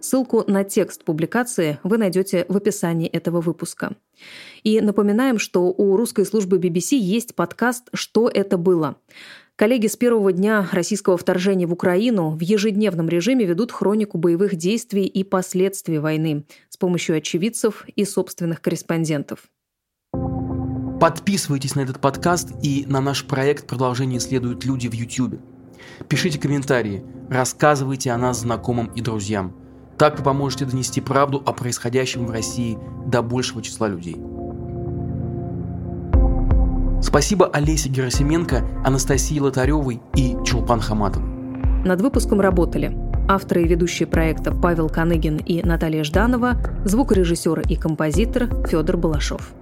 Ссылку 0.00 0.44
на 0.46 0.64
текст 0.64 1.04
публикации 1.04 1.78
вы 1.82 1.98
найдете 1.98 2.46
в 2.48 2.56
описании 2.56 3.08
этого 3.08 3.40
выпуска. 3.40 3.96
И 4.62 4.80
напоминаем, 4.80 5.38
что 5.38 5.64
у 5.64 5.96
русской 5.96 6.24
службы 6.24 6.58
BBC 6.58 6.96
есть 6.96 7.34
подкаст 7.34 7.88
«Что 7.92 8.28
это 8.28 8.56
было?». 8.56 8.96
Коллеги 9.56 9.88
с 9.88 9.96
первого 9.96 10.32
дня 10.32 10.68
российского 10.70 11.16
вторжения 11.16 11.66
в 11.66 11.72
Украину 11.72 12.30
в 12.30 12.40
ежедневном 12.40 13.08
режиме 13.08 13.44
ведут 13.44 13.72
хронику 13.72 14.16
боевых 14.16 14.54
действий 14.54 15.04
и 15.04 15.24
последствий 15.24 15.98
войны 15.98 16.44
с 16.68 16.76
помощью 16.76 17.16
очевидцев 17.16 17.84
и 17.96 18.04
собственных 18.04 18.62
корреспондентов. 18.62 19.50
Подписывайтесь 21.00 21.76
на 21.76 21.80
этот 21.80 22.00
подкаст 22.00 22.52
и 22.60 22.84
на 22.88 23.00
наш 23.00 23.24
проект 23.24 23.68
«Продолжение 23.68 24.18
следуют 24.18 24.64
люди» 24.64 24.88
в 24.88 24.94
YouTube. 24.94 25.38
Пишите 26.08 26.40
комментарии, 26.40 27.04
рассказывайте 27.30 28.10
о 28.10 28.18
нас 28.18 28.40
знакомым 28.40 28.86
и 28.96 29.00
друзьям. 29.00 29.54
Так 29.96 30.18
вы 30.18 30.24
поможете 30.24 30.64
донести 30.64 31.00
правду 31.00 31.40
о 31.46 31.52
происходящем 31.52 32.26
в 32.26 32.32
России 32.32 32.78
до 33.06 33.22
большего 33.22 33.62
числа 33.62 33.86
людей. 33.86 34.16
Спасибо 37.00 37.46
Олесе 37.46 37.88
Герасименко, 37.90 38.66
Анастасии 38.84 39.38
Лотаревой 39.38 40.00
и 40.16 40.36
Чулпан 40.44 40.80
Хаматовой. 40.80 41.28
Над 41.84 42.00
выпуском 42.00 42.40
работали 42.40 42.96
авторы 43.28 43.62
и 43.62 43.68
ведущие 43.68 44.08
проекта 44.08 44.50
Павел 44.52 44.88
Каныгин 44.88 45.36
и 45.36 45.62
Наталья 45.62 46.02
Жданова, 46.02 46.60
звукорежиссер 46.84 47.60
и 47.68 47.76
композитор 47.76 48.48
Федор 48.66 48.96
Балашов. 48.96 49.52